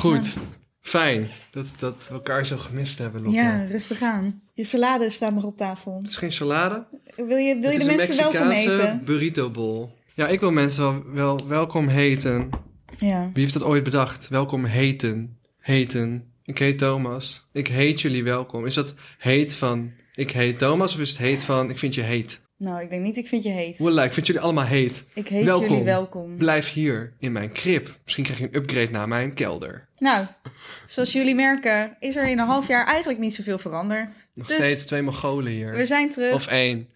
[0.00, 0.34] Goed.
[0.80, 3.38] Fijn dat, dat we elkaar zo gemist hebben, Lotte.
[3.38, 4.42] Ja, rustig aan.
[4.54, 5.96] Je salade staat nog op tafel.
[5.96, 6.86] Het is geen salade.
[7.16, 9.04] Wil je, wil je het de is mensen een welkom Mexicaanse heten?
[9.04, 9.88] burrito bowl.
[10.14, 12.50] Ja, ik wil mensen wel, wel welkom heten.
[12.98, 13.30] Ja.
[13.32, 14.28] Wie heeft dat ooit bedacht?
[14.28, 15.38] Welkom heten.
[15.58, 16.32] Heten.
[16.44, 17.48] Ik heet Thomas.
[17.52, 18.66] Ik heet jullie welkom.
[18.66, 22.02] Is dat heet van ik heet Thomas of is het heet van ik vind je
[22.02, 22.40] heet?
[22.60, 23.78] Nou, ik denk niet, ik vind je heet.
[23.78, 25.04] Wallah, ik vind jullie allemaal heet.
[25.14, 25.68] Ik heet welkom.
[25.68, 26.36] jullie welkom.
[26.36, 27.88] Blijf hier in mijn krib.
[28.04, 29.88] Misschien krijg je een upgrade naar mijn kelder.
[29.98, 30.26] Nou,
[30.86, 34.10] zoals jullie merken, is er in een half jaar eigenlijk niet zoveel veranderd.
[34.34, 35.72] Nog Dus steeds twee Mongolen hier.
[35.74, 36.32] we zijn terug.
[36.32, 36.88] Of één.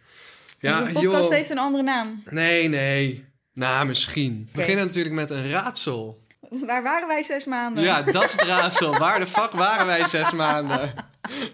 [0.58, 1.30] Ja, Onze podcast joh.
[1.30, 2.22] heeft een andere naam.
[2.30, 3.24] Nee, nee.
[3.52, 4.48] Nou, misschien.
[4.52, 6.22] We beginnen natuurlijk met een raadsel.
[6.50, 7.82] Waar waren wij zes maanden?
[7.82, 8.98] Ja, dat is het raadsel.
[8.98, 10.94] Waar de fuck waren wij zes maanden?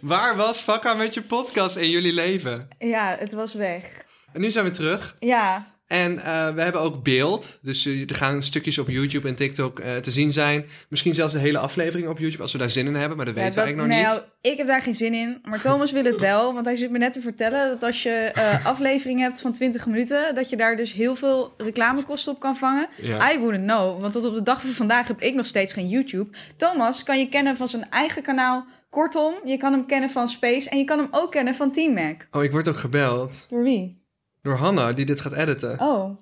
[0.01, 2.69] Waar was Fakka met je podcast in jullie leven?
[2.79, 4.05] Ja, het was weg.
[4.33, 5.17] En nu zijn we terug.
[5.19, 7.59] Ja, En eh, we hebben ook beeld.
[7.63, 10.65] Dus eh, er gaan stukjes op YouTube en TikTok eh, te zien zijn.
[10.89, 13.17] Misschien zelfs een hele aflevering op YouTube als we daar zin in hebben.
[13.17, 14.53] Maar dat Ja, weten we eigenlijk nog nou, niet.
[14.53, 15.39] Ik heb daar geen zin in.
[15.43, 16.55] Maar Thomas wil het wel.
[16.55, 18.33] Want hij zit me net te vertellen dat als je
[18.65, 20.35] aflevering hebt van 20 minuten...
[20.35, 22.89] dat je daar dus heel veel reclamekosten op kan vangen.
[22.97, 23.33] Ja.
[23.33, 24.01] I wouldn't know.
[24.01, 26.31] Want tot op de dag van vandaag heb ik nog steeds geen YouTube.
[26.57, 28.65] Thomas kan je kennen van zijn eigen kanaal.
[28.91, 30.71] Kortom, je kan hem kennen van Space.
[30.71, 32.27] En je kan hem ook kennen van Team Mac.
[32.31, 33.47] Oh, ik word ook gebeld.
[33.49, 34.00] Door wie?
[34.43, 35.81] Door Hanna, die dit gaat editen.
[35.81, 36.17] Oh.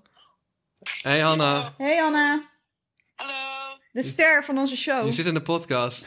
[1.03, 2.49] Hey Hanna, Hey Anna.
[3.15, 3.33] Hallo.
[3.93, 5.07] De ster van onze show.
[5.07, 6.07] je zit in de podcast.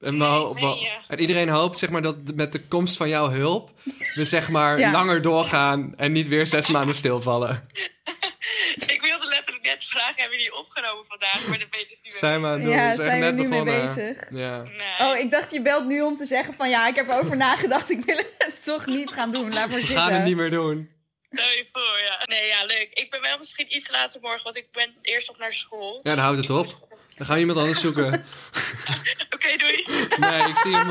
[0.00, 3.70] En, we we- en iedereen hoopt zeg maar, dat met de komst van jouw hulp...
[4.14, 4.90] we zeg maar Ja.
[4.90, 7.62] langer doorgaan en niet weer zes maanden stilvallen.
[8.86, 11.46] Ik wilde letterlijk net vragen, hebben jullie opgenomen vandaag?
[11.48, 12.20] Maar dat ben je dus niet meer.
[12.20, 12.72] Zijn we aan het doen.
[12.72, 14.30] Ja, we zijn zijn we nu mee bezig.
[14.30, 14.62] Ja.
[15.00, 17.90] Oh, ik dacht je belt nu om te zeggen van ja, ik heb erover nagedacht.
[17.90, 19.52] Ik wil het toch niet gaan doen.
[19.52, 19.96] Laat maar We zitten.
[20.04, 20.90] gaan het niet meer doen.
[21.34, 22.26] Stel je voor, ja.
[22.26, 22.90] Nee, ja, leuk.
[22.92, 26.00] Ik ben wel misschien iets later morgen, want ik ben eerst nog naar school.
[26.02, 26.66] Ja, dan houdt het op.
[27.16, 28.06] Dan gaan we iemand anders zoeken.
[29.34, 29.86] Oké, doei.
[30.16, 30.90] Nee, ik zie hem,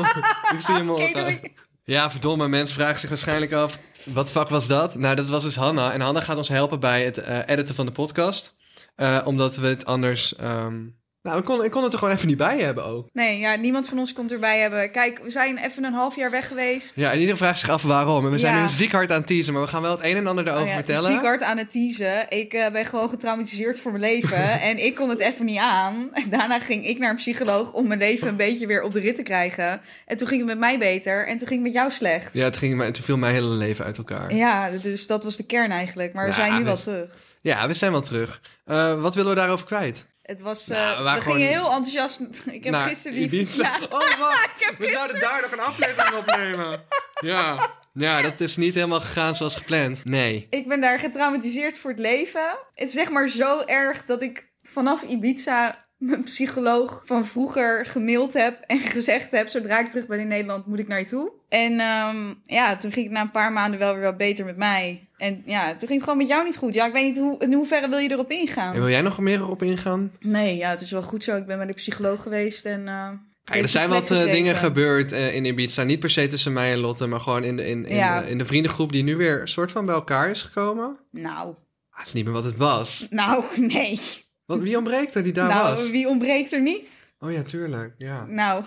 [0.58, 1.52] ik zie hem Oké, morgen.
[1.84, 3.78] Ja, verdomme, mensen vragen zich waarschijnlijk af...
[4.04, 4.94] wat fuck was dat?
[4.94, 5.92] Nou, dat was dus Hanna.
[5.92, 8.54] En Hanna gaat ons helpen bij het eh, editen van de podcast.
[8.96, 10.36] Eh, omdat we het anders...
[10.36, 10.82] ehm,
[11.24, 13.08] Nou, ik kon, ik kon het er gewoon even niet bij hebben ook.
[13.12, 14.90] Nee, ja, niemand van ons komt erbij hebben.
[14.90, 16.96] Kijk, we zijn even een half jaar weg geweest.
[16.96, 18.24] Ja, en iedereen vraagt zich af waarom.
[18.24, 18.60] En we zijn Ja.
[18.60, 20.68] nu ziek hard aan het teasen, maar we gaan wel het een en ander daarover
[20.68, 21.12] Oh ja, vertellen.
[21.12, 22.26] Ziek hard aan het teasen.
[22.30, 24.60] Ik eh, ben gewoon getraumatiseerd voor mijn leven.
[24.70, 26.08] en ik kon het even niet aan.
[26.12, 29.00] En daarna ging ik naar een psycholoog om mijn leven een beetje weer op de
[29.00, 29.80] rit te krijgen.
[30.06, 31.26] En toen ging het met mij beter.
[31.26, 32.34] En toen ging het met jou slecht.
[32.34, 34.34] Ja, het ging, toen viel mijn hele leven uit elkaar.
[34.34, 36.12] Ja, dus dat was de kern eigenlijk.
[36.12, 37.10] Maar we zijn nu we- wel terug.
[37.40, 38.40] Ja, we zijn wel terug.
[38.64, 40.06] Eh, wat willen we daarover kwijt?
[40.24, 42.20] Het was, Nou, eh, we gingen gewoon- heel enthousiast.
[42.50, 43.24] Ik heb gisteren die.
[43.24, 43.62] Ibiza.
[43.62, 44.54] Ja, Oh, wacht.
[44.78, 46.80] We zouden daar nog een aflevering opnemen.
[47.20, 47.70] Ja.
[47.92, 50.04] ja, dat is niet helemaal gegaan zoals gepland.
[50.04, 50.46] Nee.
[50.50, 52.56] ik ben daar getraumatiseerd voor het leven.
[52.74, 58.32] Het is zeg maar zo erg dat ik vanaf Ibiza mijn psycholoog van vroeger gemaild
[58.32, 61.32] heb en gezegd heb: zodra ik terug ben in Nederland, moet ik naar je toe.
[61.48, 64.56] En ehm, ja, toen ging het na een paar maanden wel weer wat beter met
[64.56, 65.08] mij.
[65.24, 66.74] En ja, toen ging het gewoon met jou niet goed.
[66.74, 68.74] Ja, ik weet niet hoe, in hoeverre wil je erop ingaan?
[68.74, 70.12] En wil jij nog meer erop ingaan?
[70.20, 71.36] Nee, ja, het is wel goed zo.
[71.36, 72.88] Ik ben bij de psycholoog geweest en.
[72.88, 75.82] eh, er zijn wat eh, dingen gebeurd eh, in Ibiza.
[75.82, 78.22] Niet per se tussen mij en Lotte, maar gewoon in de, in, in, Ja.
[78.22, 80.96] in de vriendengroep die nu weer soort van bij elkaar is gekomen.
[81.10, 81.54] Nou,
[81.90, 83.06] Ah, het is niet meer wat het was.
[83.10, 84.00] nou, nee.
[84.46, 85.90] Wat, wie ontbreekt er die daar nou, was?
[85.90, 86.88] wie ontbreekt er niet?
[87.18, 87.94] Oh ja, tuurlijk.
[87.98, 88.24] Ja.
[88.28, 88.64] Nou,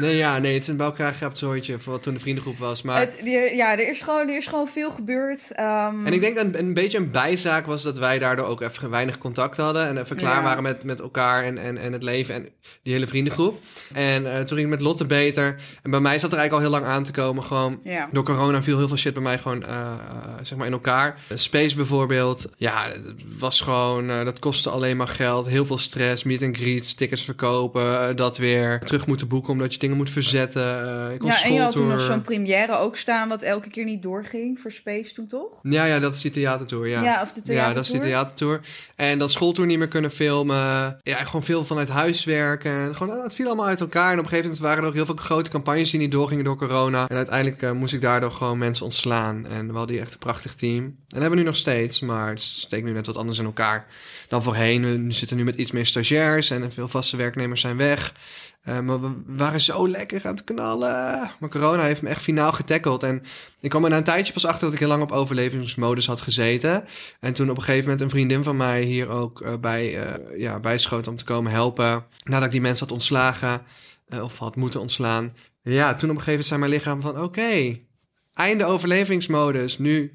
[0.00, 2.58] Nee, ja, nee, het is een bij elkaar gehapt zooitje van wat toen de vriendengroep
[2.58, 2.82] was.
[2.82, 3.00] Maar...
[3.00, 5.52] het, die- ja, er is, gewoon, er is gewoon veel gebeurd.
[5.52, 8.90] Ehm, En ik denk een, een beetje een bijzaak was dat wij daardoor ook even
[8.90, 9.86] weinig contact hadden.
[9.86, 10.42] En even klaar Ja.
[10.42, 12.48] waren met, met elkaar en, en, en het leven en
[12.82, 13.60] die hele vriendengroep.
[13.92, 15.56] En eh, toen ging het met Lotte beter.
[15.82, 17.44] En bij mij zat er eigenlijk al heel lang aan te komen.
[17.44, 18.08] Gewoon Ja.
[18.12, 19.92] door corona viel heel veel shit bij mij gewoon eh, eh,
[20.42, 21.18] zeg maar in elkaar.
[21.34, 22.48] Space bijvoorbeeld.
[22.56, 25.46] Ja, het was gewoon, dat kostte alleen maar geld.
[25.48, 28.16] Heel veel stress, meet and greets, tickets verkopen.
[28.16, 30.62] dat weer terug moeten boeken omdat je dingen moet verzetten.
[30.62, 33.84] Eh ik ja, en je had toen nog zo'n première ook staan, wat elke keer
[33.84, 35.58] niet doorging voor Space toen toch?
[35.62, 37.02] Ja, ja, dat is die theatertour, ja.
[37.02, 38.06] Ja, of de Ja, dat is die theatertour.
[38.08, 38.60] theatertour.
[38.96, 40.98] En dat schooltour niet meer kunnen filmen.
[41.02, 42.72] Ja, gewoon veel vanuit huis werken.
[42.72, 44.12] En gewoon, eh, het viel allemaal uit elkaar.
[44.12, 46.44] En op een gegeven moment waren er ook heel veel grote campagnes die niet doorgingen
[46.44, 47.08] door corona.
[47.08, 49.46] En uiteindelijk eh, moest ik daardoor gewoon mensen ontslaan.
[49.46, 50.84] En we hadden hier echt een prachtig team.
[50.84, 52.00] En dat hebben we nu nog steeds.
[52.00, 53.86] Maar het steekt nu net wat anders in elkaar
[54.28, 55.06] dan voorheen.
[55.06, 56.50] We zitten nu met iets meer stagiairs.
[56.50, 58.12] En veel vaste werknemers zijn weg.
[58.68, 61.30] Eh, maar we waren zo lekker aan het knallen.
[61.38, 63.02] Maar corona heeft me echt finaal getackeld.
[63.02, 63.22] En
[63.60, 66.20] ik kwam er na een tijdje pas achter dat ik heel lang op overlevingsmodus had
[66.20, 66.84] gezeten.
[67.20, 70.40] En toen op een gegeven moment een vriendin van mij hier ook eh, bij, eh
[70.40, 72.04] ja, bijschoot om te komen helpen.
[72.24, 73.62] Nadat ik die mensen had ontslagen,
[74.22, 75.34] of had moeten ontslaan.
[75.62, 77.78] Ja, toen op een gegeven moment zei mijn lichaam van oké,
[78.34, 79.78] einde overlevingsmodus.
[79.78, 80.12] Nu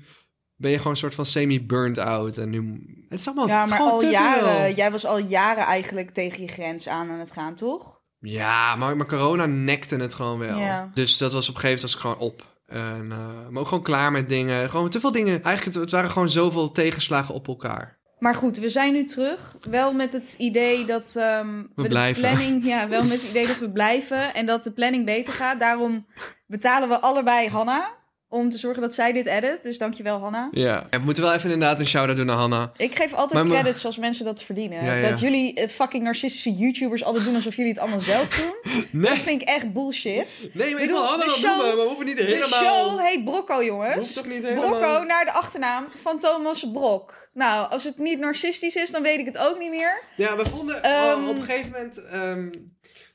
[0.55, 2.37] ben je gewoon een soort van semi-burned out.
[2.37, 6.41] En nu, het is allemaal Ja, maar al jaren, jij was al jaren eigenlijk tegen
[6.41, 7.92] je grens aan aan het gaan, toch?
[8.23, 10.59] Ja, maar, maar corona nekte het gewoon wel.
[10.59, 10.89] Ja.
[10.93, 12.51] Dus dat was op een gegeven moment was ik gewoon op.
[12.67, 14.69] En, eh, maar ook gewoon klaar met dingen.
[14.69, 15.43] Gewoon te veel dingen.
[15.43, 17.97] Eigenlijk, het, het waren gewoon zoveel tegenslagen op elkaar.
[18.19, 19.57] Maar goed, we zijn nu terug.
[19.69, 22.21] Wel met het idee dat ehm, we, de blijven.
[22.21, 25.59] planning, ja, wel met het idee dat we blijven en dat de planning beter gaat.
[25.59, 26.05] Daarom
[26.47, 27.91] betalen we allebei Hanna
[28.33, 29.63] om te zorgen dat zij dit edit.
[29.63, 30.47] Dus dankjewel Hanna.
[30.51, 30.87] Ja.
[30.89, 32.71] We moeten wel even inderdaad een shout-out doen naar Hanna.
[32.77, 34.83] Ik geef altijd Maar credits als mensen dat verdienen.
[34.85, 35.09] Ja, ja.
[35.09, 38.53] Dat jullie eh, fucking narcistische YouTubers altijd doen alsof jullie het allemaal zelf doen.
[39.01, 40.27] Dat Nee, vind ik echt bullshit.
[40.53, 42.63] nee maar ik wil Hanna de wel show- noemen, maar we hoeven niet De helemaal...
[42.63, 44.13] show heet Brocco, Hoeft jongens.
[44.13, 44.67] toch niet helemaal...
[44.69, 47.29] Brocco naar de achternaam van Thomas Brok.
[47.33, 50.03] Nou, als het niet narcistisch is, dan weet ik het ook niet meer.
[50.15, 52.03] Ja, we vonden Ehm, oh, op een gegeven moment...
[52.05, 52.49] ehm,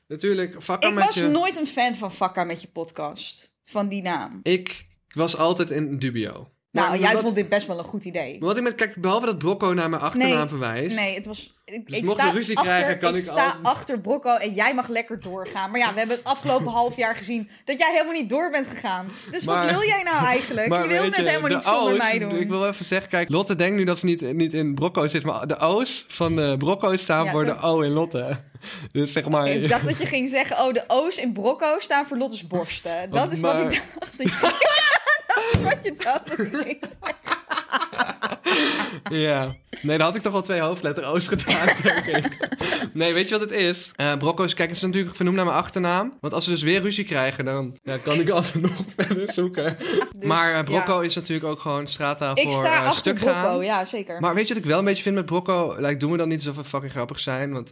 [0.07, 3.51] natuurlijk, vakken Ik was nooit een fan van Vakka met je podcast.
[3.65, 4.39] Van die naam.
[4.43, 6.49] Ik was altijd in dubio.
[6.71, 8.31] Nou, Maar jij wat- vond dit best wel een goed idee.
[8.39, 8.75] Maar wat ik met...
[8.75, 10.99] Kijk, behalve dat Brocco naar mijn achternaam Nee, verwijst...
[10.99, 11.53] Nee, het was...
[11.65, 14.53] Ik, Dus ik sta we ruzie achter, krijgen, kan ik sta al- achter Brocco en
[14.53, 15.71] jij mag lekker doorgaan.
[15.71, 18.67] Maar ja, we hebben het afgelopen half jaar gezien dat jij helemaal niet door bent
[18.67, 19.07] gegaan.
[19.31, 20.65] Dus Maar- wat wil jij nou eigenlijk?
[20.81, 22.35] je wil weet het helemaal niet zonder O's, mij doen.
[22.35, 25.23] Ik wil even zeggen, kijk, Lotte denkt nu dat ze niet, niet in Brocco zit,
[25.23, 28.37] maar de O's van de Brocco staan Ja, voor zo- de O in Lotte.
[28.91, 29.47] Dus zeg maar...
[29.47, 33.09] Ik dacht dat je ging zeggen, oh, de O's in Brocco staan voor Lotte's borsten.
[33.09, 34.17] Dat is wat ik dacht.
[35.63, 37.48] Wat je dat ik zeggen.
[39.09, 39.55] Ja.
[39.81, 42.47] Nee, dan had ik toch wel twee hoofdletter O's gedaan, denk ik.
[42.93, 43.91] Nee, weet je wat het is?
[43.95, 46.13] Eh Brocco's, kijk, het is natuurlijk vernoemd naar mijn achternaam.
[46.19, 49.77] Want als we dus weer ruzie krijgen, dan ja, kan ik altijd nog verder zoeken.
[49.79, 51.05] Dus, maar Brocco ja.
[51.05, 53.63] is natuurlijk ook gewoon straattaal Ik voor sta eh, achter stuk Brocco, gaan.
[53.63, 54.19] ja, zeker.
[54.19, 55.75] Maar weet je wat ik wel een beetje vind met Brocco?
[55.77, 57.53] Like, doen we dan niet alsof we fucking grappig zijn?
[57.53, 57.71] Want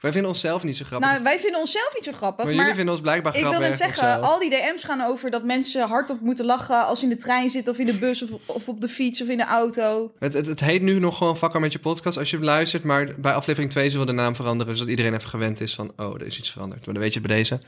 [0.00, 1.10] wij vinden onszelf niet zo grappig.
[1.10, 2.54] nou, wij vinden onszelf niet zo grappig, maar maar...
[2.54, 3.68] jullie vinden ons blijkbaar Ik wil grappig.
[3.68, 7.10] net zeggen, al die DM's gaan over dat mensen hardop moeten lachen als ze in
[7.10, 9.44] de trein zitten of in de bus of, of op de fiets of in de
[9.44, 10.12] auto.
[10.18, 12.84] Het, het, het heet nu nog gewoon Vakker met je podcast als je luistert.
[12.84, 14.76] Maar bij aflevering 2 zullen we de naam veranderen.
[14.76, 16.84] Zodat iedereen even gewend is van, oh, er is iets veranderd.
[16.84, 17.60] Maar dan weet je het bij deze.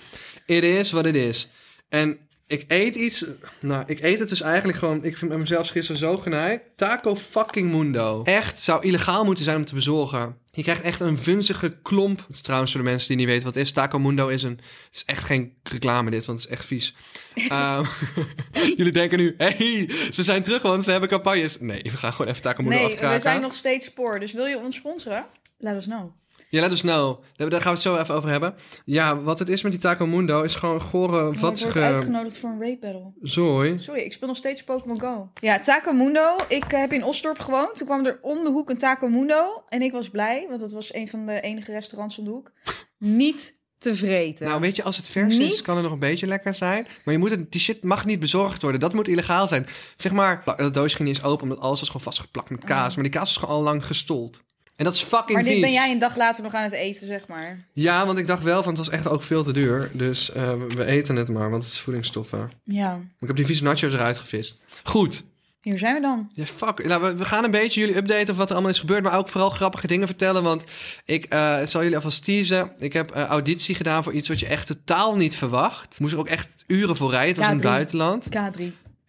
[0.47, 1.49] It is wat het is.
[1.89, 3.25] En ik eet iets...
[3.61, 5.05] Nou, ik eet het dus eigenlijk gewoon...
[5.05, 6.63] Ik vind mezelf gisteren zo genaaid.
[6.77, 8.23] Taco fucking mundo.
[8.23, 10.37] Echt, zou illegaal moeten zijn om te bezorgen.
[10.59, 12.19] Je krijgt echt een vunzige klomp.
[12.19, 13.73] Dat is trouwens voor de mensen die niet weten wat het is.
[13.73, 14.61] Taco mundo is een...
[14.93, 16.95] is echt geen reclame dit, want het is echt vies.
[17.49, 17.85] Ehm,
[18.77, 21.61] jullie denken nu, hey, ze zijn terug, want ze hebben campagnes.
[21.61, 23.17] Nee, we gaan gewoon even Taco mundo Nee, afkraken.
[23.17, 25.27] we zijn nog steeds spoor, dus wil je ons sponsoren?
[25.59, 26.13] Let us know.
[26.51, 27.23] Ja, let us know.
[27.37, 28.55] Daar gaan we het zo even over hebben.
[28.85, 32.39] Ja, wat het is met die Taco Mundo is gewoon gore, Ik word vatsige uitgenodigd
[32.39, 33.13] voor een rape battle.
[33.23, 33.79] zooi.
[33.79, 35.31] Sorry, ik speel nog steeds Pokémon Go.
[35.41, 36.37] Ja, Taco Mundo.
[36.49, 37.77] Ik eh, heb in Osdorp gewoond.
[37.77, 39.65] Toen kwam er om de hoek een Taco Mundo.
[39.69, 42.53] En ik was blij, want dat was een van de enige restaurants om de hoek.
[42.99, 44.47] Niet te vreten.
[44.47, 46.87] Nou, weet je, als het vers is, kan het nog een beetje lekker zijn.
[47.05, 48.81] Maar je moet het, die shit mag niet bezorgd worden.
[48.81, 49.67] Dat moet illegaal zijn.
[49.97, 52.95] Zeg maar, dat doosje ging niet eens open, omdat alles was gewoon vastgeplakt met kaas.
[52.95, 54.47] Maar die kaas is gewoon al lang gestold.
[54.79, 55.61] En dat is fucking maar dit vies.
[55.63, 57.65] ben jij een dag later nog aan het eten, zeg maar.
[57.73, 59.91] Ja, want ik dacht wel, van het was echt ook veel te duur.
[59.93, 62.51] Dus eh, we- eten het maar, want het is voedingsstoffen.
[62.65, 64.57] Ja, Ik heb die vieze nachos eruit gevist.
[64.85, 65.25] Goed.
[65.63, 66.31] hier zijn we dan.
[66.35, 66.85] Ja, fuck.
[66.87, 69.17] Nou, we, we gaan een beetje jullie updaten over wat er allemaal is gebeurd, maar
[69.19, 70.43] ook vooral grappige dingen vertellen.
[70.43, 70.65] Want
[71.05, 72.73] ik eh, zal jullie alvast teasen.
[72.79, 76.01] Ik heb eh, auditie gedaan voor iets wat je echt totaal niet verwacht.
[76.01, 77.29] Moest er ook echt uren voor rijden.
[77.29, 77.69] Het was in het K3.
[77.69, 78.25] buitenland.
[78.29, 78.63] K3.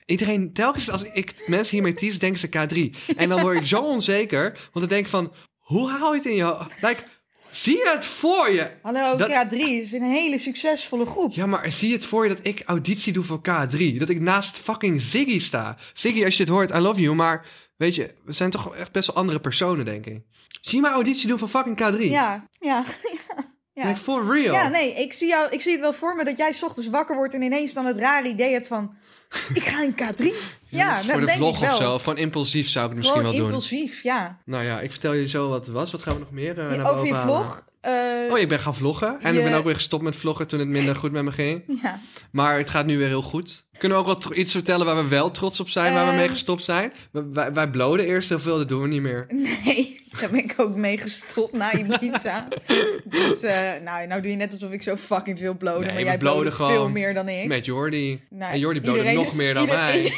[0.06, 3.16] Iedereen, telkens als ik mensen hiermee tease, denken ze K3.
[3.16, 5.32] En dan word ik zo onzeker, want dan denk ik van,
[5.70, 6.44] hoe hou je het in je...
[6.44, 7.04] ho- Like,
[7.50, 8.70] zie je het voor je?
[8.82, 11.34] Hallo, Dat- K3 is een hele succesvolle groep.
[11.34, 13.98] Ja, maar zie je het voor je dat ik auditie doe voor K3?
[13.98, 15.78] Dat ik naast fucking Ziggy sta.
[15.94, 17.46] Ziggy, als je het hoort, I love you, maar
[17.78, 20.22] weet je, we zijn toch echt best wel andere personen, denk ik.
[20.62, 22.00] Zie je maar auditie doen voor fucking K3?
[22.00, 22.84] Ja, ja,
[23.74, 23.84] ja.
[23.88, 24.54] Like, for real.
[24.54, 26.90] Ja, nee, ik zie, jou, ik zie het wel voor me dat jij 's ochtends
[26.90, 28.98] wakker wordt en ineens dan het rare idee hebt van...
[29.54, 30.24] Ik ga in K3.
[30.68, 31.94] Ja, dat voor de vlog of zo.
[31.94, 33.42] Of gewoon impulsief zou ik het misschien wel doen.
[33.42, 34.38] impulsief, ja.
[34.46, 35.92] Nou ja, ik vertel jullie zo wat het was.
[35.92, 37.68] Wat gaan we nog meer naar Over je vlog.
[37.82, 39.18] Eh, Oh, ik ben gaan vloggen.
[39.22, 41.32] En Je- ik ben ook weer gestopt met vloggen toen het minder goed met me
[41.32, 41.64] ging.
[41.84, 42.00] ja.
[42.32, 43.68] Maar het gaat nu weer heel goed.
[43.78, 46.16] Kunnen we ook wat tro- iets vertellen waar we wel trots op zijn, waar we
[46.16, 46.94] mee gestopt zijn?
[47.12, 49.28] We- wij, wij bloden eerst heel veel, dat doen we niet meer.
[49.66, 52.48] Nee, daar ben ik ook mee gestopt na Ibiza.
[53.06, 55.86] dus eh, nou, nou doe je net alsof ik zo fucking veel blode.
[55.86, 57.48] Nee, maar jij bloden gewoon veel meer dan ik.
[57.48, 58.22] Met Jordi.
[58.30, 60.14] Nou, en Jordi blode iedereen nog is- meer dan ieder- mij.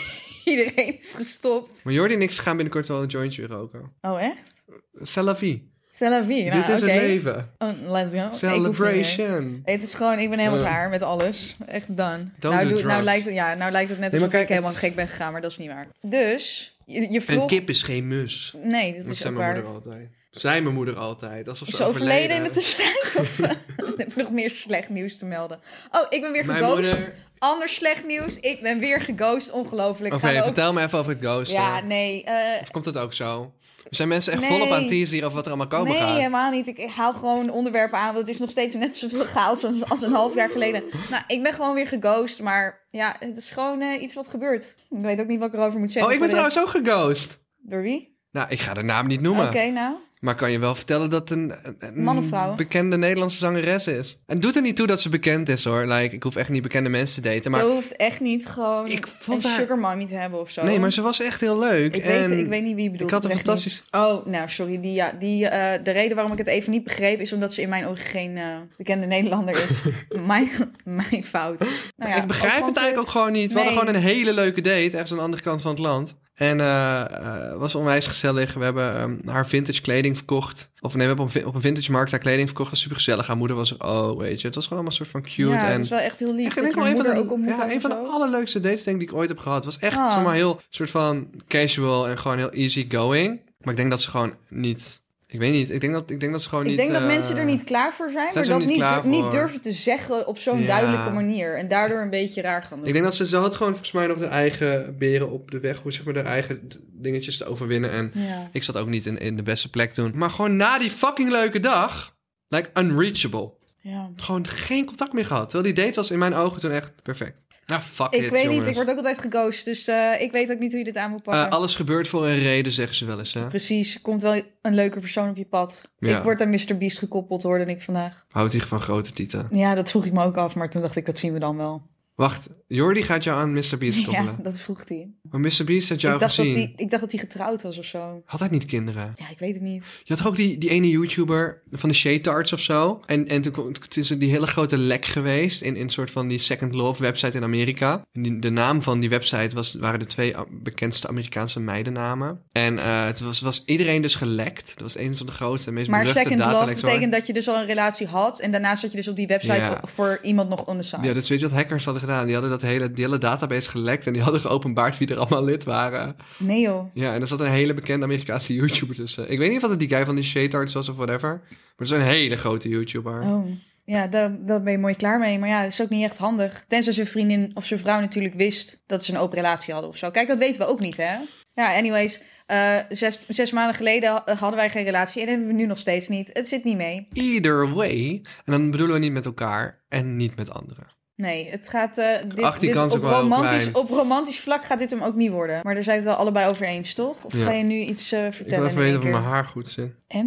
[0.45, 1.83] Iedereen is gestopt.
[1.83, 3.91] Maar Jordi en ik gaan binnenkort wel een jointje roken.
[4.01, 4.63] Oh, echt?
[5.01, 5.70] C'est la vie.
[5.93, 6.43] C'est vie.
[6.49, 6.91] Nou, Dit is oké.
[6.91, 7.51] het leven.
[7.57, 8.29] Oh, let's go.
[8.37, 9.61] Celebration.
[9.65, 11.55] Het is gewoon, ik ben helemaal klaar met alles.
[11.67, 12.25] Echt done.
[12.39, 14.41] Don't nou, do doe- nou, lijkt het, ja, nou lijkt het net Nee, alsof maar
[14.41, 15.87] ik kijk, helemaal gek ben gegaan, maar dat is niet waar.
[16.01, 18.53] Dus, je, je Een kip is geen mus.
[18.63, 19.53] Nee, dat Dat is ook mijn waar.
[19.63, 20.09] moeder altijd.
[20.31, 21.47] Zei mijn moeder altijd.
[21.49, 22.83] Alsof ze, Is ze overleden in de tussen.
[23.15, 23.57] tussentijd?
[23.83, 25.59] Of heb ik nog meer slecht nieuws te melden?
[25.91, 26.81] Oh, ik ben weer Mijn geghost.
[26.81, 27.13] moeder...
[27.37, 28.39] Ander slecht nieuws.
[28.39, 29.51] Ik ben weer geghost.
[29.51, 30.13] Ongelooflijk.
[30.13, 31.59] Oké, ook- vertel me even over het ghosten.
[31.61, 32.23] Ja, nee.
[32.23, 33.53] eh, Of komt dat ook zo?
[33.89, 34.51] Zijn mensen echt Nee.
[34.51, 36.15] volop aan het hier over wat er allemaal komen nee, gaat?
[36.15, 36.67] helemaal niet.
[36.67, 40.01] Ik haal gewoon onderwerpen aan, want het is nog steeds net zoveel chaos als, als
[40.01, 40.83] een half jaar geleden.
[41.09, 44.75] Nou, ik ben gewoon weer geghost, maar ja, het is gewoon eh, iets wat gebeurt.
[44.89, 46.11] Ik weet ook niet wat ik erover moet zeggen.
[46.11, 47.39] Oh, ik ben trouwens ook geghost.
[47.57, 48.19] Door wie?
[48.31, 49.47] Nou, ik ga de naam niet noemen.
[49.47, 49.95] Oké, nou.
[50.21, 52.55] Maar kan je wel vertellen dat een, een- een Man of vrouw?
[52.55, 54.17] bekende Nederlandse zangeres is.
[54.25, 55.85] En het doet er niet toe dat ze bekend is hoor.
[55.85, 57.51] Like, ik hoef echt niet bekende mensen te daten.
[57.51, 60.63] Maar hoeft echt niet gewoon Ik vond een haar- sugar mommy te hebben of zo.
[60.63, 61.95] nee, maar ze was echt heel leuk.
[61.95, 63.09] Ik, en weet, ik weet niet wie je bedoelt.
[63.09, 63.37] ik had een niet.
[63.45, 64.79] fantastisch- Oh, nou, sorry.
[64.81, 67.19] Die, ja, die, eh, de reden waarom ik het even niet begreep...
[67.19, 68.45] is omdat ze in mijn ogen geen eh,
[68.77, 69.81] bekende Nederlander is.
[70.27, 70.49] mijn,
[70.83, 71.59] mijn fout.
[71.59, 73.51] Nou ja, ik begrijp het eigenlijk ook gewoon niet.
[73.53, 76.15] We hadden gewoon een hele leuke date, ergens aan de andere kant van het land.
[76.41, 78.53] En eh eh, was onwijs gezellig.
[78.53, 80.69] We hebben ehm, haar vintage kleding verkocht.
[80.79, 82.69] Of nee, we hebben op een, vi- op een vintage markt haar kleding verkocht.
[82.69, 83.27] Dat was super gezellig.
[83.27, 84.45] Haar moeder was er, oh, weet je.
[84.47, 85.49] Het was gewoon allemaal een soort van cute.
[85.65, 86.45] Ja, en dat is wel echt heel lief.
[86.45, 88.11] Echt, denk een van, de, ook ja, een van de zo.
[88.11, 89.55] allerleukste dates denk ik, die ik ooit heb gehad.
[89.65, 90.13] Het was echt Ah.
[90.13, 93.41] zomaar heel soort van casual en gewoon heel easy going.
[93.59, 95.01] Maar ik denk dat ze gewoon niet...
[95.31, 95.69] Ik weet niet.
[95.69, 96.77] Ik denk dat, ik denk dat ze gewoon Ik niet...
[96.79, 99.01] denk dat eh, mensen er niet klaar voor zijn, zijn maar dat niet niet, klaar
[99.01, 99.31] dur- niet voor?
[99.31, 100.67] durven te zeggen op zo'n Ja.
[100.67, 101.57] duidelijke manier.
[101.57, 102.87] En daardoor een beetje raar gaan doen.
[102.87, 105.59] Ik denk dat ze, ze had gewoon volgens mij nog de eigen beren op de
[105.59, 105.77] weg.
[105.77, 107.91] Hoe zeg maar, de eigen dingetjes te overwinnen.
[107.91, 108.49] En Ja.
[108.51, 110.11] ik zat ook niet in, in de beste plek toen.
[110.15, 112.15] Maar gewoon na die fucking leuke dag...
[112.47, 113.53] Like unreachable.
[113.81, 114.09] ja.
[114.15, 115.49] Gewoon geen contact meer gehad.
[115.49, 117.45] Terwijl die date was in mijn ogen toen echt perfect.
[117.71, 120.51] Ah, fuck Ik it, weet niet, ik word ook altijd geghost, dus eh, ik weet
[120.51, 121.45] ook niet hoe je dit aan moet pakken.
[121.45, 123.33] Eh, alles gebeurt voor een reden, zeggen ze wel eens.
[123.33, 123.47] Hè?
[123.47, 125.81] Precies, er komt wel een leuke persoon op je pad.
[125.99, 126.17] Ja.
[126.17, 126.77] Ik word aan Mr.
[126.77, 128.25] Beast gekoppeld, hoorde ik vandaag.
[128.29, 129.47] Houdt hij van grote tieten.
[129.51, 131.57] Ja, dat vroeg ik me ook af, maar toen dacht ik, dat zien we dan
[131.57, 131.89] wel.
[132.21, 133.77] Wacht, Jordi gaat jou aan Mr.
[133.79, 134.35] Beast koppelen.
[134.37, 135.09] Ja, dat vroeg hij.
[135.29, 135.63] Maar Mr.
[135.65, 136.53] Beast had jou Ik dacht, dat gezien.
[136.53, 136.73] hij.
[136.75, 138.21] ik dacht dat hij getrouwd was of zo.
[138.25, 139.11] Had hij niet kinderen?
[139.15, 139.85] Ja, ik weet het niet.
[140.03, 143.01] Je had ook die, die ene YouTuber van de Shade Tarts of zo.
[143.05, 146.27] En, en toen, is er die hele grote lek geweest in, in een soort van
[146.27, 148.05] die Second Love website in Amerika.
[148.11, 152.41] En die, de naam van die website was, waren de twee bekendste Amerikaanse meidennamen.
[152.51, 154.67] En eh, het was, was iedereen dus gelekt.
[154.67, 157.33] Dat was een van de grootste en meest Maar beruchte second love betekent dat je
[157.33, 158.39] dus al een relatie had.
[158.39, 159.81] En daarnaast zat je dus op die website Ja.
[159.83, 161.07] voor iemand nog on the side.
[161.07, 162.09] Ja, dus weet je wat hackers hadden gedaan?
[162.23, 165.43] Die hadden dat hele, die hele database gelekt en die hadden geopenbaard wie er allemaal
[165.43, 166.15] lid waren.
[166.37, 166.85] Nee joh.
[166.93, 169.31] Ja, en er zat een hele bekende Amerikaanse YouTuber tussen.
[169.31, 171.41] Ik weet niet of dat die guy van die Shade Arts was of whatever.
[171.49, 173.21] Maar het is een hele grote YouTuber.
[173.21, 173.45] Oh.
[173.85, 175.39] Ja, daar, daar ben je mooi klaar mee.
[175.39, 176.65] Maar ja, dat is ook niet echt handig.
[176.67, 179.97] Tenzij zijn vriendin of zijn vrouw natuurlijk wist dat ze een open relatie hadden of
[179.97, 180.11] zo.
[180.11, 181.15] Kijk, dat weten we ook niet, hè?
[181.53, 182.21] Ja, anyways.
[182.45, 185.77] eh, zes, zes maanden geleden hadden wij geen relatie en dat hebben we nu nog
[185.77, 186.29] steeds niet.
[186.33, 187.07] Het zit niet mee.
[187.13, 188.21] Either way.
[188.45, 190.87] En dan bedoelen we niet met elkaar en niet met anderen.
[191.21, 191.97] Nee, het gaat.
[191.97, 195.01] eh dit, Ach, die dit- kans is op, romantisch, op romantisch vlak gaat dit hem
[195.01, 195.59] ook niet worden.
[195.63, 197.23] Maar daar zijn we het wel allebei over eens, toch?
[197.23, 197.45] Of Ja.
[197.45, 198.59] ga je nu iets Ik vertellen?
[198.59, 199.91] wil even weten of mijn haar goed zit.
[200.07, 200.25] En?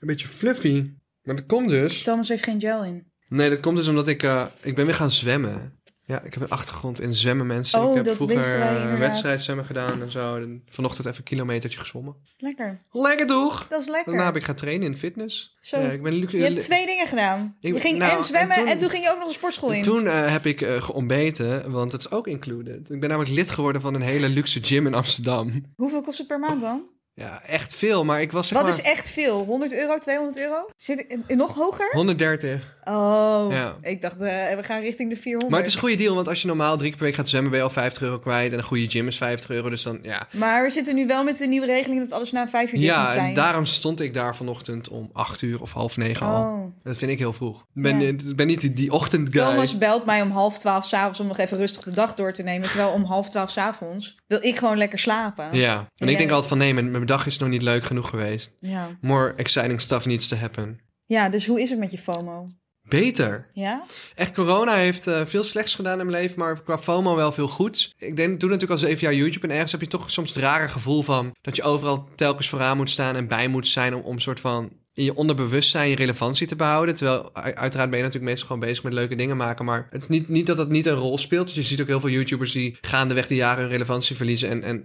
[0.00, 0.90] Een beetje fluffy.
[1.22, 2.02] Maar dat komt dus...
[2.02, 3.04] Thomas heeft geen gel in.
[3.28, 4.22] Nee, dat komt dus omdat ik...
[4.22, 5.78] eh, ik ben weer gaan zwemmen.
[6.06, 7.80] Ja, ik heb een achtergrond in zwemmen, mensen.
[7.82, 10.36] Oh, ik heb dat vroeger wij eh, wedstrijdzwemmen gedaan en zo.
[10.36, 12.14] En vanochtend even een kilometertje gezwommen.
[12.38, 12.78] Lekker.
[12.92, 13.66] Lekker toch?
[13.68, 14.04] Dat is lekker.
[14.12, 15.56] Daarna heb ik gaan trainen in fitness.
[15.60, 15.78] Zo.
[15.78, 17.56] Ja, ik ben Luc- Je hebt twee dingen gedaan.
[17.60, 19.72] Ik- je ging nou, en zwemmen en en toen- ging je ook nog een sportschool
[19.72, 19.82] in.
[19.82, 22.90] Toen eh, heb ik eh geontbeten, want het is ook included.
[22.90, 25.64] Ik ben namelijk lid geworden van een hele luxe gym in Amsterdam.
[25.76, 26.82] Hoeveel kost het per maand dan?
[27.16, 29.44] Ja, echt veel, maar ik was zeg Wat maar is echt veel?
[29.44, 30.66] 100 euro, 200 euro?
[30.76, 31.88] Zit in- nog hoger?
[31.92, 32.72] 130.
[32.84, 33.76] Oh, Ja.
[33.82, 35.50] ik dacht eh, we gaan richting de 400.
[35.50, 37.28] Maar het is een goede deal, want als je normaal drie keer per week gaat
[37.28, 38.52] zwemmen, ben je al 50 euro kwijt.
[38.52, 40.26] En een goede gym is 50 euro, dus dan ja.
[40.32, 42.92] Maar we zitten nu wel met de nieuwe regeling dat alles na vijf uur dicht
[42.94, 43.28] moet Ja, zijn.
[43.28, 46.42] en daarom stond ik daar vanochtend om 8 uur of half negen al.
[46.42, 46.72] Oh.
[46.82, 47.60] Dat vind ik heel vroeg.
[47.74, 48.34] Ik ben, Ja.
[48.36, 49.40] ben niet die, die ochtendguy.
[49.44, 52.42] Thomas belt mij om half twaalf s'avonds om nog even rustig de dag door te
[52.42, 52.68] nemen.
[52.68, 55.44] Terwijl om half twaalf s'avonds wil ik gewoon lekker slapen.
[55.52, 56.12] Ja, en Ja.
[56.12, 58.52] ik denk altijd van nee, mijn, mijn dag is nog niet leuk genoeg geweest.
[58.60, 58.98] Ja.
[59.00, 60.80] More exciting stuff needs to happen.
[61.06, 62.48] ja, dus hoe is het met je FOMO?
[62.82, 63.46] Beter.
[63.52, 63.84] Ja?
[64.14, 67.48] Echt, corona heeft eh, veel slechts gedaan in mijn leven, maar qua FOMO wel veel
[67.48, 67.94] goeds.
[67.98, 70.38] Ik denk, doe natuurlijk al zeven jaar YouTube en ergens heb je toch soms het
[70.38, 74.02] rare gevoel van dat je overal telkens vooraan moet staan en bij moet zijn om,
[74.02, 76.94] om soort van in je onderbewustzijn je relevantie te behouden.
[76.94, 80.08] Terwijl uiteraard ben je natuurlijk meestal gewoon bezig met leuke dingen maken, maar het is
[80.08, 81.46] niet, niet dat dat niet een rol speelt.
[81.46, 84.62] Dus je ziet ook heel veel YouTubers die gaandeweg de jaren hun relevantie verliezen en,
[84.62, 84.84] en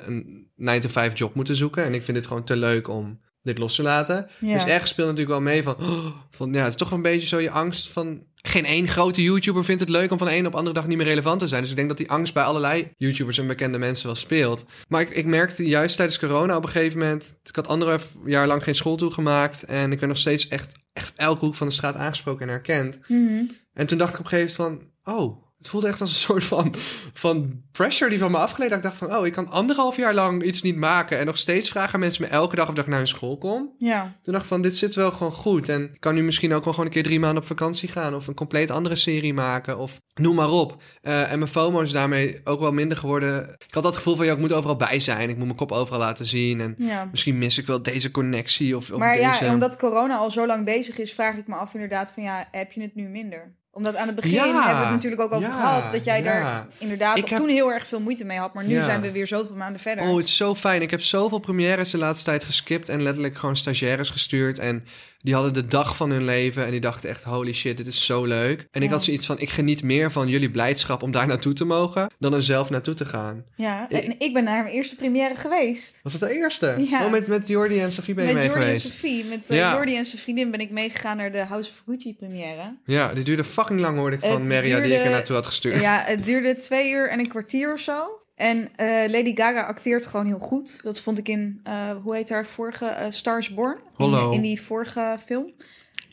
[0.58, 1.84] een 9-to-5 job moeten zoeken.
[1.84, 4.30] En ik vind dit gewoon te leuk om dit los te laten.
[4.40, 4.54] Ja.
[4.54, 7.28] Dus ergens speelt natuurlijk wel mee van, oh, van ja, het is toch een beetje
[7.28, 8.24] zo je angst van...
[8.42, 10.88] Geen één grote YouTuber vindt het leuk om van de een op de andere dag
[10.88, 11.62] niet meer relevant te zijn.
[11.62, 14.66] Dus ik denk dat die angst bij allerlei YouTubers en bekende mensen wel speelt.
[14.88, 17.38] Maar ik, ik merkte juist tijdens corona op een gegeven moment...
[17.44, 19.64] Ik had anderhalf jaar lang geen school toegemaakt.
[19.64, 23.00] En ik werd nog steeds echt, echt elke hoek van de straat aangesproken en herkend.
[23.08, 23.44] Mhm.
[23.74, 25.16] En toen dacht ik op een gegeven moment van...
[25.16, 26.74] Oh, Het voelde echt als een soort van,
[27.14, 28.70] van pressure die van me afgeleid.
[28.70, 31.20] Dat ik dacht van, oh, ik kan anderhalf jaar lang iets niet maken.
[31.20, 33.76] En nog steeds vragen mensen me elke dag of dat ik naar hun school kom.
[33.78, 34.02] Ja.
[34.24, 35.70] Toen dacht ik van, dit zit wel gewoon goed.
[35.70, 38.16] En ik kan nu misschien ook wel gewoon een keer drie maanden op vakantie gaan.
[38.16, 39.78] Of een compleet andere serie maken.
[39.78, 40.82] Of noem maar op.
[41.02, 43.56] Eh, en mijn FOMO is daarmee ook wel minder geworden.
[43.68, 45.30] Ik had dat gevoel van, ja, ik moet overal bij zijn.
[45.30, 46.62] Ik moet mijn kop overal laten zien.
[46.62, 47.08] En ja.
[47.12, 48.78] misschien mis ik wel deze connectie.
[48.78, 49.46] Of, of Maar deze...
[49.46, 52.48] ja, omdat corona al zo lang bezig is, vraag ik me af inderdaad van ja,
[52.52, 53.58] heb je het nu minder?
[53.72, 56.22] Omdat aan het begin Ja, hebben we het natuurlijk ook over ja, gehad dat jij
[56.22, 58.54] daar inderdaad Ik heb- toen heel erg veel moeite mee had.
[58.54, 60.06] Maar nu zijn we weer zoveel maanden verder.
[60.06, 60.82] Oh, het is zo fijn.
[60.82, 64.60] Ik heb zoveel premières de laatste tijd geskipt en letterlijk gewoon stagiaires gestuurd.
[64.60, 64.86] En
[65.22, 68.06] die hadden de dag van hun leven en die dachten echt, holy shit, dit is
[68.06, 68.68] zo leuk.
[68.72, 71.66] En ik had zoiets van, ik geniet meer van jullie blijdschap om daar naartoe te
[71.66, 73.44] mogen, dan er zelf naartoe te gaan.
[73.56, 76.00] ja, en ik ben naar mijn eerste première geweest.
[76.04, 76.86] Was het de eerste?
[76.90, 77.06] Ja.
[77.06, 78.86] Oh, met, met Jordi en Sofie ben je met mee Jordi geweest?
[78.86, 79.26] en Sophie.
[79.26, 79.74] Met Ja.
[79.74, 82.76] Jordi en zijn vriendin ben ik meegegaan naar de House of Gucci première.
[82.86, 85.46] Ja, die duurde fucking lang, hoorde ik van Het Maria, die ik er naartoe had
[85.46, 85.82] gestuurd.
[85.82, 88.19] Ja, het duurde twee uur en een kwartier of zo.
[88.40, 90.84] En eh, Lady Gaga acteert gewoon heel goed.
[90.84, 93.76] Dat vond ik in, eh, hoe heet haar vorige, eh, Stars Born.
[93.76, 94.34] In, Hollow.
[94.34, 95.54] in die vorige film.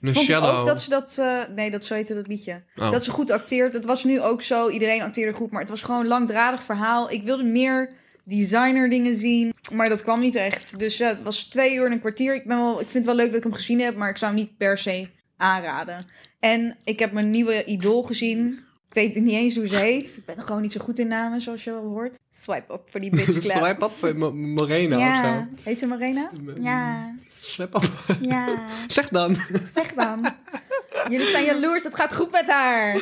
[0.00, 1.20] Een vond ik ook dat ze dat,
[1.54, 2.62] nee, dat zo heette dat liedje.
[2.76, 2.90] Oh.
[2.90, 3.74] Dat ze goed acteert.
[3.74, 7.10] Het was nu ook zo, iedereen acteerde goed, maar het was gewoon een langdradig verhaal.
[7.10, 7.92] Ik wilde meer
[8.24, 10.78] designer dingen zien, maar dat kwam niet echt.
[10.78, 12.34] Dus het was twee uur en een kwartier.
[12.34, 14.16] Ik, ben wel, ik vind het wel leuk dat ik hem gezien heb, maar ik
[14.16, 16.06] zou hem niet per se aanraden.
[16.40, 18.65] En ik heb mijn nieuwe idool gezien.
[18.88, 20.16] Ik weet niet eens hoe ze heet.
[20.16, 22.18] Ik ben gewoon niet zo goed in namen, zoals je wel hoort.
[22.32, 23.42] Swipe up voor die bitch.
[23.52, 25.46] Swipe up, Mo- Morena of ja, zo.
[25.62, 26.30] heet ze Marina?
[26.60, 28.16] Ja, Swipe up.
[28.30, 28.68] ja.
[28.86, 29.36] Zeg dan.
[29.74, 30.26] Zeg dan.
[31.10, 33.00] Jullie zijn jaloers, het gaat goed met haar.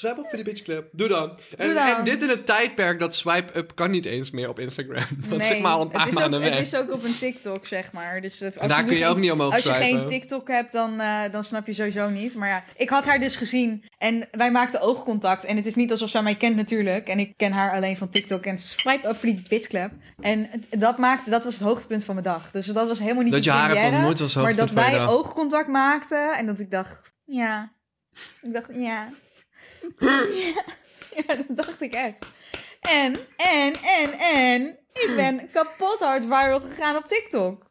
[0.00, 0.88] Swipe up voor die bitch club.
[0.92, 1.38] Doe dan.
[1.56, 1.86] En, Doe dan.
[1.96, 5.04] en dit in het tijdperk dat swipe up kan niet eens meer op Instagram.
[5.28, 6.58] Dat is zeg maar al een paar maanden ook, weg.
[6.58, 8.20] Het is ook op een TikTok, zeg maar.
[8.20, 9.98] Dus als En daar kun je ook niet omhoog Als je swipen.
[9.98, 12.34] geen TikTok hebt, dan, eh, dan snap je sowieso niet.
[12.34, 15.44] Maar ja, ik had haar dus gezien en wij maakten oogcontact.
[15.44, 17.08] En het is niet alsof zij mij kent natuurlijk.
[17.08, 19.90] En ik ken haar alleen van TikTok en swipe up voor die bitchclap.
[20.20, 22.50] En het- dat, maakte, dat was het hoogtepunt van mijn dag.
[22.50, 25.68] Dus dat was helemaal niet Dat je haar hebt ontmoet was Maar dat wij oogcontact
[25.68, 27.72] maakten en dat ik dacht, ja.
[28.42, 29.08] Ik dacht, ja.
[31.16, 31.34] ja.
[31.34, 32.26] Dat dacht ik echt.
[32.80, 34.78] En, en, en, en.
[34.92, 37.66] Ik ben kapot hard viral gegaan op TikTok.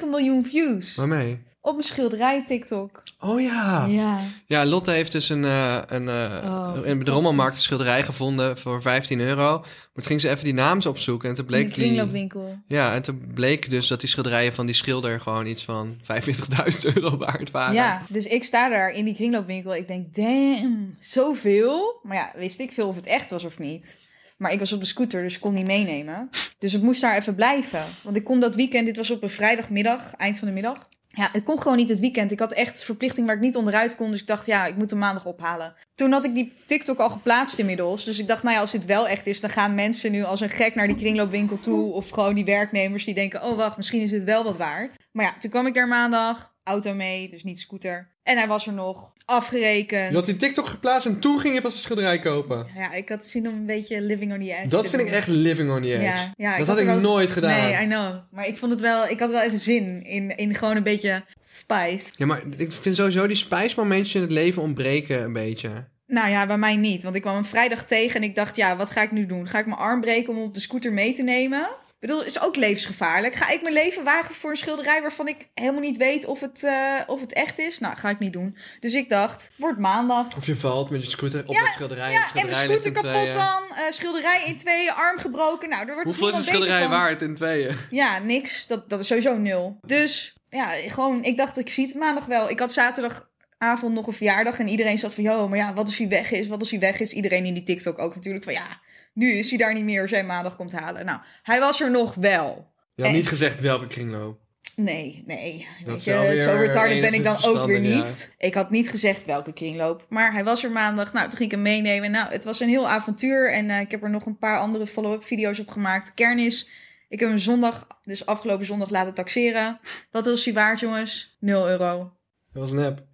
[0.00, 0.94] 1,9 miljoen views.
[0.94, 1.42] Waarmee?
[1.64, 3.02] Op een schilderij TikTok.
[3.20, 3.86] Oh ja.
[3.86, 4.18] Ja.
[4.46, 8.58] Ja, Lotte heeft dus een, eh, een, eh, Oh, in de rommelmarkt een schilderij gevonden
[8.58, 9.58] voor 15 euro.
[9.58, 11.84] Maar toen ging ze even die naams opzoeken en toen bleek die...
[11.84, 12.58] kringloopwinkel.
[12.66, 16.94] Ja, en toen bleek dus dat die schilderijen van die schilder gewoon iets van 25.000
[16.94, 17.74] euro waard waren.
[17.74, 19.74] Ja, dus ik sta daar in die kringloopwinkel.
[19.74, 22.00] Ik denk, damn, zoveel.
[22.02, 23.98] Maar ja, wist ik veel of het echt was of niet.
[24.36, 26.30] Maar ik was op de scooter, dus ik kon niet meenemen.
[26.58, 27.84] Dus het moest daar even blijven.
[28.02, 30.88] Want ik kon dat weekend, dit was op een vrijdagmiddag, eind van de middag.
[31.14, 32.32] Ja, het kon gewoon niet het weekend.
[32.32, 34.10] Ik had echt verplichting waar ik niet onderuit kon.
[34.10, 35.74] Dus ik dacht, ja, ik moet hem maandag ophalen.
[35.94, 38.04] Toen had ik die TikTok al geplaatst inmiddels.
[38.04, 40.40] Dus ik dacht, nou ja, als dit wel echt is, dan gaan mensen nu als
[40.40, 41.92] een gek naar die kringloopwinkel toe.
[41.92, 44.96] Of gewoon die werknemers die denken, oh wacht, misschien is dit wel wat waard.
[45.12, 48.11] Maar ja, toen kwam ik daar maandag, auto mee, dus niet scooter.
[48.22, 50.08] En hij was er nog, afgerekend.
[50.08, 52.66] Je had die TikTok geplaatst en toen ging je pas een schilderij kopen.
[52.76, 54.68] Ja, ik had zin om een beetje living on the edge.
[54.68, 56.04] Dat vind ik echt living on the edge.
[56.04, 57.60] Ja, ja, dat had ik nooit gedaan.
[57.60, 58.14] Nee, I know.
[58.30, 61.24] Maar ik vond het wel, ik had wel even zin in, in gewoon een beetje
[61.38, 62.10] spice.
[62.16, 65.90] Ja, maar ik vind sowieso die spijsmomentjes in het leven ontbreken een beetje.
[66.06, 67.02] Nou ja, bij mij niet.
[67.02, 69.48] Want ik kwam een vrijdag tegen en ik dacht, ja, wat ga ik nu doen?
[69.48, 71.68] Ga ik mijn arm breken om op de scooter mee te nemen?
[72.02, 73.34] Ik bedoel, is ook levensgevaarlijk.
[73.34, 76.62] Ga ik mijn leven wagen voor een schilderij waarvan ik helemaal niet weet of het,
[76.62, 77.78] eh, of het echt is?
[77.78, 78.56] Nou, ga ik niet doen.
[78.80, 80.36] Dus ik dacht, wordt maandag.
[80.36, 82.12] Of je valt met je scooter op Ja, het schilderij.
[82.12, 83.76] Ja, het en mijn schilderij scooter kapot dan.
[83.76, 85.68] eh, schilderij in tweeën, arm gebroken.
[85.68, 87.76] Nou, daar wordt Hoeveel is een schilderij waard in tweeën?
[87.90, 88.66] Ja, niks.
[88.66, 89.78] Dat, dat is sowieso nul.
[89.86, 92.50] Dus ja, gewoon, ik dacht, ik zie het maandag wel.
[92.50, 95.98] Ik had zaterdagavond nog een verjaardag en iedereen zat van, joh, maar ja, wat als
[95.98, 96.48] hij weg is?
[96.48, 97.12] Wat als hij weg is?
[97.12, 98.80] Iedereen in die TikTok ook natuurlijk van, ja,
[99.12, 101.04] nu is hij daar niet meer als jij maandag komt halen.
[101.04, 102.72] Nou, hij was er nog wel.
[102.94, 104.40] Je had niet gezegd welke kringloop.
[104.76, 105.68] Nee, nee.
[105.84, 108.34] Dat Weet je, weer zo retarded ben ik dan ook weer niet.
[108.38, 110.06] Ik had niet gezegd welke kringloop.
[110.08, 111.12] Maar hij was er maandag.
[111.12, 112.10] Nou, toen ging ik hem meenemen.
[112.10, 113.52] Nou, het was een heel avontuur.
[113.52, 116.06] En eh, ik heb er nog een paar andere follow-up video's op gemaakt.
[116.06, 116.68] De kern is,
[117.08, 119.80] ik heb hem zondag, dus afgelopen zondag laten taxeren.
[120.10, 121.36] Wat was hij waard, jongens?
[121.40, 122.12] 0 euro.
[122.52, 123.04] Dat was nep.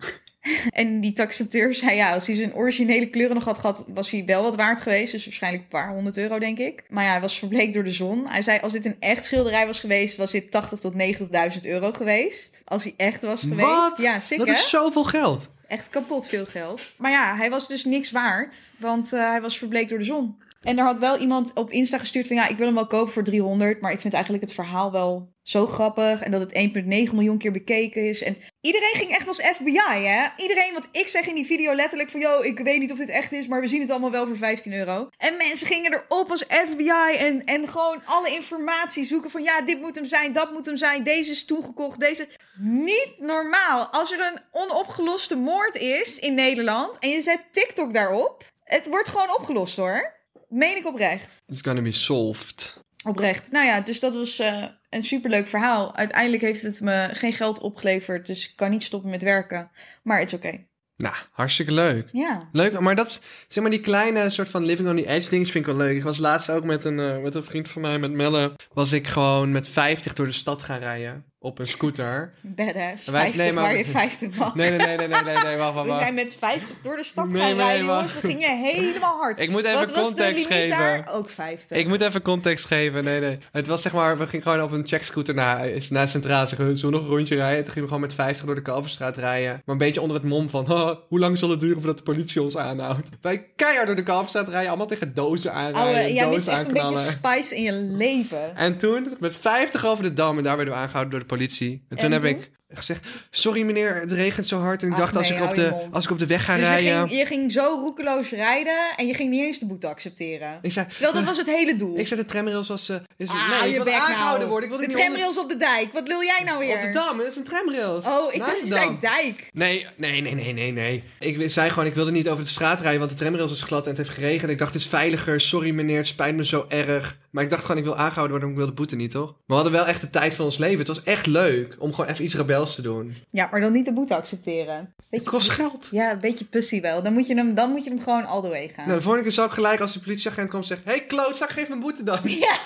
[0.71, 4.25] En die taxateur zei ja, als hij zijn originele kleuren nog had gehad, was hij
[4.25, 5.13] wel wat waard geweest.
[5.13, 6.83] Dus waarschijnlijk een paar honderd euro, denk ik.
[6.89, 8.27] Maar ja, hij was verbleekt door de zon.
[8.27, 11.93] Hij zei, als dit een echt schilderij was geweest, was dit 80 tot 90.000 euro
[11.93, 12.63] geweest.
[12.65, 13.69] Als hij echt was geweest.
[13.69, 13.99] Wat?
[14.01, 14.53] Ja, sick Dat hè?
[14.53, 15.49] is zoveel geld.
[15.69, 16.83] Echt kapot veel geld.
[16.97, 20.37] Maar ja, hij was dus niks waard, want eh, hij was verbleekt door de zon.
[20.59, 23.13] En er had wel iemand op Insta gestuurd van ja, ik wil hem wel kopen
[23.13, 23.81] voor 300.
[23.81, 26.23] Maar ik vind eigenlijk het verhaal wel zo grappig.
[26.23, 28.23] En dat het 1,9 miljoen keer bekeken is.
[28.23, 30.27] En iedereen ging echt als FBI, hè?
[30.37, 32.21] Iedereen, want ik zeg in die video letterlijk van...
[32.21, 34.37] Yo, ik weet niet of dit echt is, maar we zien het allemaal wel voor
[34.37, 35.09] 15 euro.
[35.17, 39.43] En mensen gingen erop als FBI en, en gewoon alle informatie zoeken van...
[39.43, 42.29] Ja, dit moet hem zijn, dat moet hem zijn, deze is toegekocht, deze...
[42.61, 43.87] Niet normaal.
[43.87, 48.45] Als er een onopgeloste moord is in Nederland en je zet TikTok daarop...
[48.65, 50.18] Het wordt gewoon opgelost, hoor.
[50.49, 51.43] Meen ik oprecht.
[51.47, 52.83] It's gonna be solved.
[53.05, 53.51] Oprecht.
[53.51, 55.97] Nou ja, dus dat was uh, een superleuk verhaal.
[55.97, 59.71] Uiteindelijk heeft het me geen geld opgeleverd, dus ik kan niet stoppen met werken.
[60.03, 60.67] Maar het is oké.
[60.97, 62.09] Nou, hartstikke leuk.
[62.13, 62.49] Ja.
[62.53, 65.51] Leuk, maar dat is, zeg maar, die kleine soort van living on the edge dings
[65.51, 65.97] vind ik wel leuk.
[65.97, 68.93] Ik was laatst ook met een, uh, met een vriend van mij, met Melle, was
[68.93, 71.28] ik gewoon met 50 door de stad gaan rijden.
[71.41, 72.33] Op een scooter.
[72.41, 73.05] Badass.
[73.07, 74.55] Wij- 50 nee, maar- waar je 50 mag.
[74.55, 77.05] Nee, nee, nee, nee, nee, nee, nee, wacht, wacht, We zijn met 50 door de
[77.05, 78.21] stad Nee, gaan nee, rijden, jongens.
[78.21, 79.39] We gingen helemaal hard.
[79.39, 80.79] Ik moet even Wat was context geven.
[80.79, 81.09] daar?
[81.13, 81.77] Ook 50.
[81.79, 83.05] Ik moet even context geven.
[83.05, 83.39] Nee, nee.
[83.53, 86.47] Het was zeg maar, we gingen gewoon op een checkscooter naar, naar centraal.
[86.47, 87.57] Zeggen we, zullen nog een rondje rijden?
[87.65, 89.51] Toen gingen we gewoon met 50 door de Kalverstraat rijden.
[89.53, 92.03] Maar een beetje onder het mom van, "Haha, hoe lang zal het duren voordat de
[92.13, 93.09] politie ons aanhoudt?
[93.21, 96.73] Wij keihard door de Kalverstraat rijden, allemaal tegen dozen aanrijden, jij mist dozen echt een
[96.93, 98.57] beetje spice in je leven.
[98.57, 101.83] En toen, met 50 over de dam, en daar werden we aangehouden door de politie.
[101.89, 102.31] En toen En heb toen?
[102.31, 104.83] ik gezegd, sorry meneer, het regent zo hard.
[104.83, 105.95] En ik Ach, dacht, als, ik op de, mond.
[105.95, 107.09] als ik op de weg ga Dus je rijden...
[107.09, 110.59] ging, je ging zo roekeloos rijden en je ging niet eens de boete accepteren.
[110.63, 111.99] Ik zei, Terwijl dat was het hele doel.
[111.99, 112.89] ik zei, de tramrails was...
[112.89, 114.51] eh, is, ah, nee, je bek aangehouden nou.
[114.51, 114.69] worden.
[114.71, 115.93] Ik wilde de onder- tramrails op de dijk.
[115.93, 116.77] Wat wil jij nou weer?
[116.77, 118.05] Op de dam, het is een tramrails.
[118.07, 119.49] Oh, ik dacht je zei dijk.
[119.53, 121.03] Nee, nee, nee, nee, nee, nee.
[121.19, 123.83] Ik zei gewoon, ik wilde niet over de straat rijden, want de tramrails is glad
[123.83, 124.51] en het heeft geregend.
[124.51, 125.41] Ik dacht, het is veiliger.
[125.41, 127.19] Sorry meneer, het spijt me zo erg.
[127.31, 129.27] Maar ik dacht gewoon, ik wil aangehouden worden, ik wil de boete niet, toch?
[129.27, 130.79] Maar we hadden wel echt de tijd van ons leven.
[130.79, 133.15] Het was echt leuk om gewoon even iets rebels te doen.
[133.31, 134.77] Ja, maar dan niet de boete accepteren.
[134.77, 135.89] Het Beetje, kost geld.
[135.91, 137.03] ja, een beetje pussy wel.
[137.03, 138.85] Dan moet je hem, dan moet je hem gewoon all the way gaan.
[138.85, 140.87] Nou, de volgende keer zou ik gelijk als de politieagent komt zeggen...
[140.91, 142.19] Hé, hey, klootzak, geef me een boete dan.
[142.39, 142.59] Ja.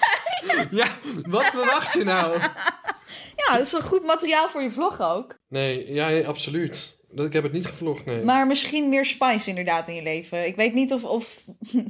[0.70, 0.86] ja,
[1.28, 2.38] wat verwacht je nou?
[3.36, 5.34] Ja, dat is wel goed materiaal voor je vlog ook.
[5.48, 6.96] Nee, ja, absoluut.
[7.12, 8.22] Dat, ik heb het niet gevlogd, nee.
[8.22, 10.46] Maar misschien meer spice inderdaad in je leven.
[10.46, 11.44] Ik weet niet of, of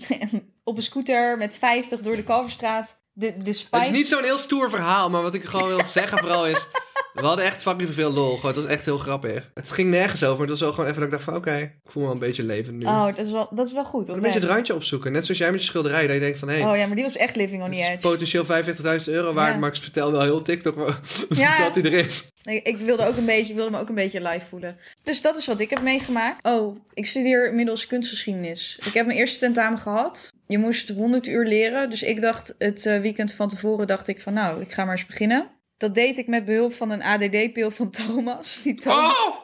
[0.64, 3.76] op een scooter met 50 door de Kalverstraat de, de spice...
[3.76, 6.66] Het is niet zo'n heel stoer verhaal, maar wat ik gewoon wil zeggen vooral is...
[7.12, 8.36] We hadden echt fucking veel lol.
[8.36, 9.50] Gewoon, het was echt heel grappig.
[9.54, 11.34] Het ging nergens over, maar het was wel gewoon even dat ik dacht van...
[11.34, 12.86] Oké, ik voel me wel een beetje leven nu.
[12.86, 14.08] Oh, dat is wel, dat is wel goed.
[14.08, 15.12] Een beetje het randje opzoeken.
[15.12, 16.06] Net zoals jij met je schilderij.
[16.06, 17.76] Dat je denkt van, hé, hey, Oh ja, maar die was echt living on the
[17.76, 17.98] edge.
[17.98, 19.60] potentieel 45.000 euro waard.
[19.60, 19.66] Ja.
[19.66, 20.76] Ik vertel wel heel TikTok
[21.28, 21.58] Ja.
[21.58, 22.26] dat hij er is.
[22.42, 24.76] Nee, ik wilde, ook een beetje, wilde me ook een beetje live voelen.
[25.02, 26.46] Dus dat is wat ik heb meegemaakt.
[26.46, 28.78] Oh, ik studeer inmiddels kunstgeschiedenis.
[28.84, 30.32] Ik heb mijn eerste tentamen gehad.
[30.46, 31.90] Je moest 100 uur leren.
[31.90, 34.96] Dus ik dacht het eh, weekend van tevoren dacht ik van nou, ik ga maar
[34.96, 35.50] eens beginnen.
[35.82, 38.58] Dat deed ik met behulp van een ADD-pil van Thomas.
[38.64, 39.26] Die Thomas...
[39.26, 39.36] Oh!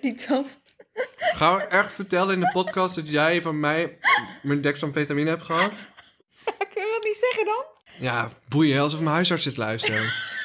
[0.00, 0.58] Die Thomas...
[1.16, 3.98] Gaan we echt vertellen in de podcast dat jij van mij
[4.42, 5.72] mijn dexamfetamine hebt gehad?
[6.44, 7.64] Kun je dat niet zeggen dan?
[7.98, 10.12] Ja, boeien, alsof mijn huisarts zit luisteren.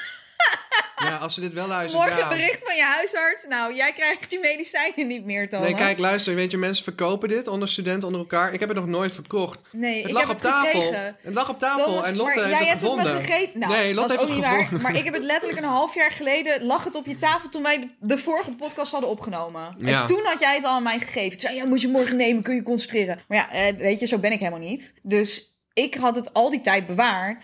[0.96, 2.30] ja, als ze dit wel luisteren, Morgen ja.
[2.30, 3.46] bericht van je huisarts.
[3.48, 5.66] Nou, jij krijgt je medicijnen niet meer, Thomas.
[5.66, 8.54] Nee, kijk, luister, weet je, mensen verkopen dit onder studenten onder elkaar.
[8.54, 9.62] Ik heb het nog nooit verkocht.
[9.72, 10.82] Nee, Het ik lag heb op het tafel.
[10.82, 11.18] gekregen.
[11.22, 13.06] Het lag op tafel Thomas, en Lotte maar heeft jij het hebt gevonden.
[13.06, 13.60] het me gegeten.
[13.60, 14.72] Nou, nee, Lotte heeft het gevonden.
[14.72, 14.82] waar.
[14.82, 16.64] Maar ik heb het letterlijk een half jaar geleden...
[16.66, 19.76] lag het op je tafel toen wij de, vorige podcast hadden opgenomen.
[19.78, 20.02] Ja.
[20.02, 21.32] En toen had jij het al aan mij gegeven.
[21.32, 23.20] Toen zei je, ja, moet je morgen nemen, kun je concentreren.
[23.28, 24.94] Maar ja, eh, weet je, zo ben ik helemaal niet.
[25.02, 27.44] Dus ik had het al die tijd bewaard.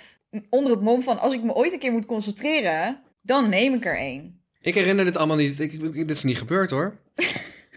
[0.50, 3.02] Onder het mom van, als ik me ooit een keer moet concentreren...
[3.22, 4.40] dan neem ik er één.
[4.62, 5.60] Ik herinner dit allemaal niet.
[5.60, 6.98] Ik, ik- dit is niet gebeurd hoor.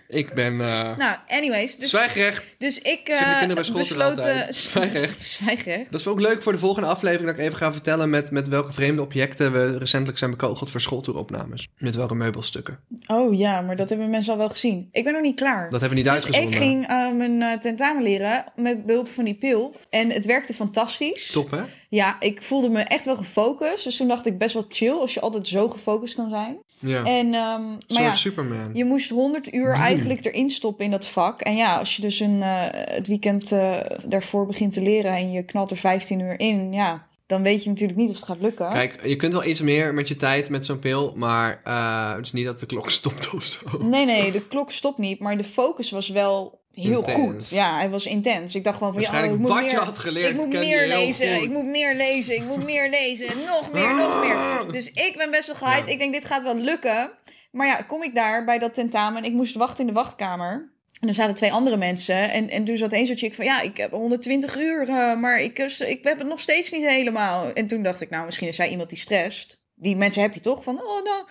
[0.09, 1.77] ik ben uh, Nou, anyways.
[1.77, 2.55] Dus, zwijgrecht.
[2.59, 5.25] dus ik eh kinderen bij school eh, Zwijgrecht.
[5.35, 5.91] Zwijgrecht.
[5.91, 8.49] Dat is ook leuk voor de volgende aflevering dat ik even ga vertellen met, met
[8.49, 11.69] welke vreemde objecten we recentelijk zijn bekogeld voor schooltouropnames.
[11.79, 12.79] Met welke meubelstukken.
[13.07, 14.89] Oh ja, maar dat hebben mensen al wel gezien.
[14.93, 15.71] Ik ben nog niet klaar.
[15.71, 16.53] Dat hebben we niet Dus uitgezonden.
[16.53, 19.77] ik ging eh, mijn eh, tentamen leren met behulp van die pil.
[19.91, 21.31] En het werkte fantastisch.
[21.31, 21.63] Top hè?
[21.89, 23.85] Ja, ik voelde me echt wel gefocust.
[23.85, 26.59] Dus toen dacht ik best wel chill als je altijd zo gefocust kan zijn.
[26.85, 27.05] Ja.
[27.05, 28.71] En, ehm, maar ja, Superman.
[28.73, 31.41] je moest 100 uur eigenlijk erin stoppen in dat vak.
[31.41, 35.33] En ja, als je dus een, eh, het weekend eh, daarvoor begint te leren en
[35.33, 38.41] je knalt er 15 uur in, ja, dan weet je natuurlijk niet of het gaat
[38.41, 38.73] lukken.
[38.73, 42.25] Kijk, je kunt wel iets meer met je tijd met zo'n pil, maar eh, het
[42.25, 43.59] is niet dat de klok stopt of zo.
[43.79, 47.19] Nee, nee, de klok stopt niet, maar de focus was wel heel Intens.
[47.19, 47.49] goed.
[47.49, 48.55] Ja, hij was intens.
[48.55, 50.59] Ik dacht gewoon van, ja, ik moet wat je meer, had geleerd, ik moet je
[50.59, 54.73] meer lezen, ik moet meer lezen, ik moet meer lezen, nog meer, nog meer.
[54.73, 55.87] Dus ik ben best wel gehyped.
[55.87, 55.93] Ja.
[55.93, 57.11] Ik denk, dit gaat wel lukken.
[57.51, 60.73] Maar ja, kom ik daar bij dat tentamen en ik moest wachten in de wachtkamer.
[61.01, 62.31] En er zaten twee andere mensen.
[62.31, 63.45] En, en toen zat één zo'n chick van...
[63.45, 67.53] Ja, ik heb 120 uur, eh, maar ik, ik heb het nog steeds niet helemaal.
[67.53, 69.59] En toen dacht ik, nou, misschien is zij iemand die stresst.
[69.75, 70.63] Die mensen heb je toch?
[70.63, 71.25] Van, oh nou,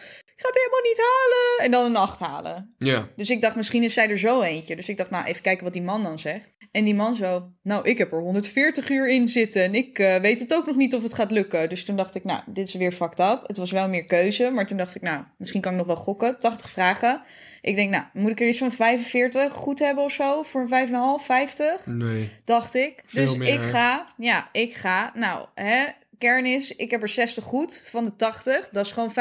[0.43, 1.65] ga het helemaal niet halen.
[1.65, 2.75] En dan een 8 halen.
[2.77, 3.07] Ja.
[3.15, 4.75] Dus ik dacht, misschien is zij er zo eentje.
[4.75, 6.51] Dus ik dacht, nou, even kijken wat die man dan zegt.
[6.71, 9.63] En die man zo, nou, ik heb er 140 uur in zitten.
[9.63, 11.69] En ik eh, weet het ook nog niet of het gaat lukken.
[11.69, 13.43] Dus toen dacht ik, nou, dit is weer fucked up.
[13.47, 14.49] Het was wel meer keuze.
[14.49, 16.39] Maar toen dacht ik, nou, misschien kan ik nog wel gokken.
[16.39, 17.21] 80 vragen.
[17.61, 20.43] Ik denk, nou, moet ik er iets van 45 goed hebben of zo?
[20.43, 21.85] Voor een 5,5, 50?
[21.85, 22.31] Nee.
[22.45, 23.03] dacht ik.
[23.05, 23.53] Veel dus meer.
[23.53, 25.11] ik ga, ja, ik ga.
[25.15, 25.85] Nou, hè,
[26.23, 28.69] kern is, ik heb er 60 goed van de 80.
[28.69, 29.11] Dat is gewoon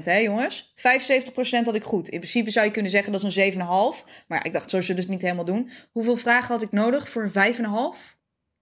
[0.00, 0.74] 75% hè jongens?
[0.76, 0.80] 75%
[1.64, 2.08] had ik goed.
[2.08, 3.58] In principe zou je kunnen zeggen dat is een 7,5.
[4.28, 5.70] Maar ik dacht, zo zullen ze het niet helemaal doen.
[5.92, 8.18] Hoeveel vragen had ik nodig voor een 5,5?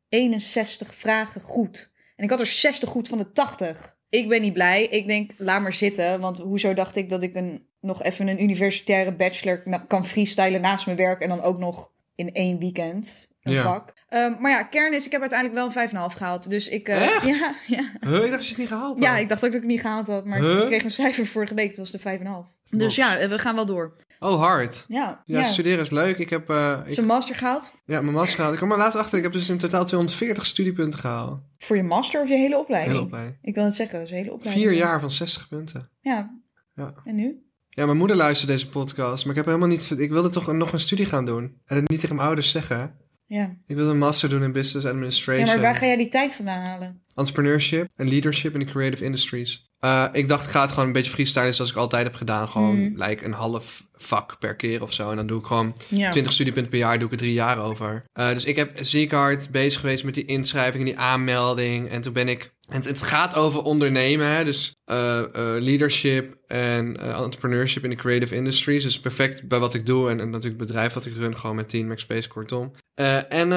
[0.08, 1.90] 61 vragen goed.
[2.16, 3.96] En ik had er 60 goed van de 80.
[4.08, 4.84] Ik ben niet blij.
[4.84, 6.20] Ik denk, laat maar zitten.
[6.20, 10.86] Want hoezo dacht ik dat ik een, nog even een universitaire bachelor kan freestylen naast
[10.86, 11.20] mijn werk.
[11.20, 13.62] En dan ook nog in één weekend een Ja.
[13.62, 13.92] vak.
[14.08, 16.50] Ehm, maar ja, kern is, ik heb uiteindelijk wel een 5,5 gehaald.
[16.50, 16.88] Dus ik...
[16.88, 17.26] eh, Echt?
[17.38, 17.90] Ja, ja.
[18.00, 18.98] Huh, ik dacht dat je het niet gehaald had.
[19.08, 20.24] ja, ik dacht ook dat ik het niet gehaald had.
[20.24, 20.58] Maar Huh?
[20.60, 21.68] ik kreeg een cijfer vorige week.
[21.68, 22.50] Het was de 5,5.
[22.70, 23.94] Dus ja, eh, we gaan wel door.
[24.18, 24.84] Oh, hard.
[24.88, 25.44] Ja, Ja, ja.
[25.44, 26.18] studeren is leuk.
[26.18, 27.72] Ik heb eh, ik, Zijn master gehaald?
[27.84, 28.52] ja, mijn master gehaald.
[28.52, 29.16] Ik kwam er laatst achter.
[29.18, 31.40] Ik heb dus in totaal 240 studiepunten gehaald.
[31.58, 32.94] Voor je master of je hele opleiding?
[32.96, 33.38] Heel opleiding.
[33.42, 34.66] Ik wil het zeggen, dat is een hele opleiding.
[34.66, 35.90] Vier jaar van 60 punten.
[36.00, 36.40] Ja.
[36.74, 36.94] Ja.
[37.04, 37.42] En nu?
[37.68, 39.90] Ja, mijn moeder luistert deze podcast, maar ik heb helemaal niet...
[39.98, 41.60] Ik wilde toch nog een studie gaan doen.
[41.66, 42.96] En het niet tegen mijn ouders zeggen.
[43.34, 43.56] Ja.
[43.66, 45.46] Ik wilde een master doen in business administration.
[45.46, 47.02] Ja, maar waar ga jij die tijd vandaan halen?
[47.14, 49.70] Entrepreneurship en leadership in de creative industries.
[49.80, 52.48] Uh, ik dacht, ik ga het gewoon een beetje freestylen zoals ik altijd heb gedaan.
[52.48, 53.02] Gewoon Mm.
[53.02, 55.10] like een half vak per keer of zo.
[55.10, 56.10] En dan doe ik gewoon Ja.
[56.10, 58.04] 20 studiepunten per jaar, doe ik er drie jaar over.
[58.14, 61.88] Uh, dus ik heb ziek hard bezig geweest met die inschrijving en die aanmelding.
[61.88, 62.51] En toen ben ik...
[62.72, 64.44] Het, het gaat over ondernemen, hè?
[64.44, 68.82] dus uh, uh, leadership en uh, entrepreneurship in de creative industries.
[68.82, 71.68] Dus perfect bij wat ik doe en, natuurlijk het bedrijf wat ik run, gewoon met
[71.68, 72.72] Team Space kortom.
[72.94, 73.52] En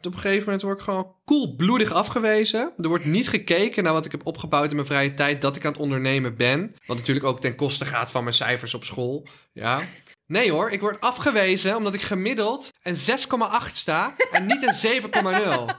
[0.00, 2.72] op een gegeven moment word ik gewoon koelbloedig afgewezen.
[2.76, 5.64] Er wordt niet gekeken naar wat ik heb opgebouwd in mijn vrije tijd, dat ik
[5.64, 6.74] aan het ondernemen ben.
[6.86, 9.28] Wat natuurlijk ook ten koste gaat van mijn cijfers op school.
[9.52, 9.80] Ja.
[10.26, 15.74] Nee hoor, ik word afgewezen omdat ik gemiddeld een 6,8 sta en niet een 7,0.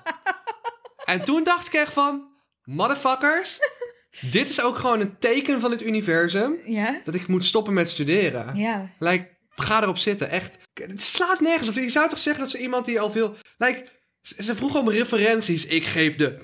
[1.05, 2.36] En toen dacht ik echt van,
[2.67, 3.59] motherfuckers,
[4.31, 7.01] dit is ook gewoon een teken van het universum Ja?
[7.03, 8.55] dat ik moet stoppen met studeren.
[8.55, 8.89] Ja.
[8.99, 10.29] Like, ga erop zitten.
[10.29, 10.57] Echt.
[10.73, 11.75] Het slaat nergens op.
[11.75, 13.35] Je zou toch zeggen dat ze iemand die al veel.
[13.57, 13.85] Like,
[14.21, 15.65] ze vroegen om referenties.
[15.65, 16.37] Ik geef de.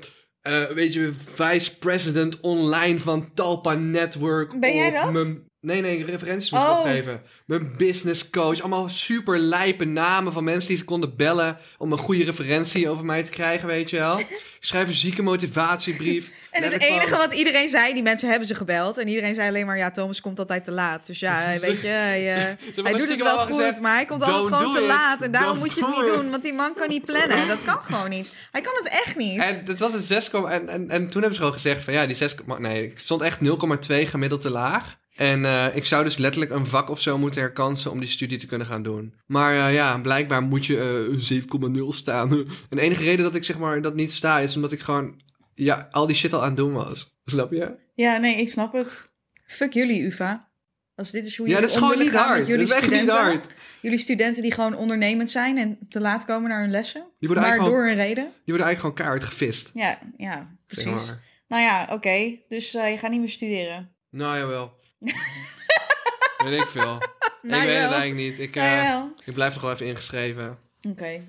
[0.48, 4.60] Uh, weet je, vice president online van Talpa Network.
[4.60, 5.38] Ben jij op dat?
[5.64, 6.78] Nee, nee, referenties moet ik Oh.
[6.80, 7.22] opgeven.
[7.46, 8.60] Mijn business coach.
[8.60, 11.58] Allemaal super lijpe namen van mensen die ze konden bellen.
[11.78, 14.20] om een goede referentie over mij te krijgen, weet je wel.
[14.20, 16.32] Ik schrijf een zieke motivatiebrief.
[16.52, 18.98] En het enige van- wat iedereen zei, die mensen hebben ze gebeld.
[18.98, 21.06] En iedereen zei alleen maar, ja, Thomas komt altijd te laat.
[21.06, 22.44] Dus ja, weet je, hij, eh,
[22.84, 23.56] hij doet het wel goed.
[23.56, 24.88] gezegd, maar hij komt "Don't altijd gewoon te it.
[24.88, 25.22] laat.
[25.22, 26.30] En daarom Don't moet je het niet it." doen.
[26.30, 27.48] Want die man kan niet plannen.
[27.48, 28.34] Dat kan gewoon niet.
[28.52, 29.40] Hij kan het echt niet.
[29.42, 32.06] En dat was een 6, en, en, en toen hebben ze gewoon gezegd van ja,
[32.06, 34.96] die 6, nee, ik stond echt 0,2 gemiddeld te laag.
[35.16, 38.38] En uh, ik zou dus letterlijk een vak of zo moeten herkansen om die studie
[38.38, 39.14] te kunnen gaan doen.
[39.26, 42.32] Maar uh, ja, blijkbaar moet je uh, een 7,0 staan.
[42.70, 45.22] en de enige reden dat ik zeg maar dat niet sta is omdat ik gewoon
[45.54, 47.18] ja, al die shit al aan het doen was.
[47.26, 47.76] Snap je?
[47.96, 49.10] Ja, nee, ik snap het.
[49.46, 50.52] Fuck jullie, UvA.
[50.96, 52.48] Als dit is hoe Ja, dat is gewoon niet hard.
[52.48, 53.24] jullie Dat is echt niet studenten.
[53.24, 53.54] hard.
[53.82, 57.06] Jullie studenten die gewoon ondernemend zijn en te laat komen naar hun lessen.
[57.20, 58.24] Die worden maar door een reden.
[58.24, 59.72] Die worden eigenlijk gewoon keihard gevist.
[59.74, 61.06] Ja, ja, Zeg precies.
[61.08, 61.24] maar.
[61.48, 62.40] Nou ja, oké.
[62.48, 63.96] Dus uh, je gaat niet meer studeren.
[64.10, 64.82] Nou jawel.
[66.46, 66.98] weet ik veel.
[67.42, 68.40] Nou, ik weet het eigenlijk niet.
[68.40, 70.58] Ik, Nou, uh, ik blijf toch wel even ingeschreven.
[70.90, 71.06] Oké.
[71.06, 71.22] Ik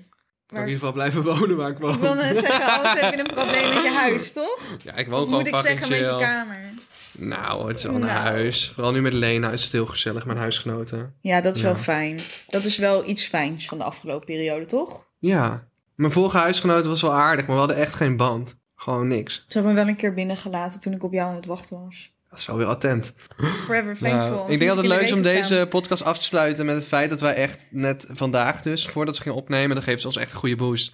[0.47, 1.93] kan in ieder geval blijven wonen waar ik woon.
[1.93, 4.59] Ik wil net zeggen, anders heb je een probleem met je huis, toch?
[4.83, 6.19] Ja, ik woon Of gewoon moet ik fucking zeggen met je chill.
[6.19, 6.73] kamer?
[7.17, 8.11] Nou, het is wel een Nou.
[8.11, 8.69] huis.
[8.69, 11.15] Vooral nu met Lena is het heel gezellig, mijn huisgenoten.
[11.21, 11.67] Ja, dat is Ja.
[11.67, 12.21] wel fijn.
[12.47, 15.07] Dat is wel iets fijns van de afgelopen periode, toch?
[15.19, 15.67] Ja.
[15.95, 18.57] Mijn vorige huisgenoten was wel aardig, maar we hadden echt geen band.
[18.75, 19.33] Gewoon niks.
[19.35, 22.13] Ze hebben me wel een keer binnengelaten toen ik op jou aan het wachten was.
[22.35, 23.13] Dat is wel weer attent.
[23.65, 24.29] Forever thankful.
[24.35, 26.85] Nou, ik denk dat het leuk is om deze podcast af te sluiten met het
[26.85, 30.17] feit dat wij echt net vandaag dus, voordat ze gingen opnemen, dat geeft ze ons
[30.17, 30.93] echt een goede boost.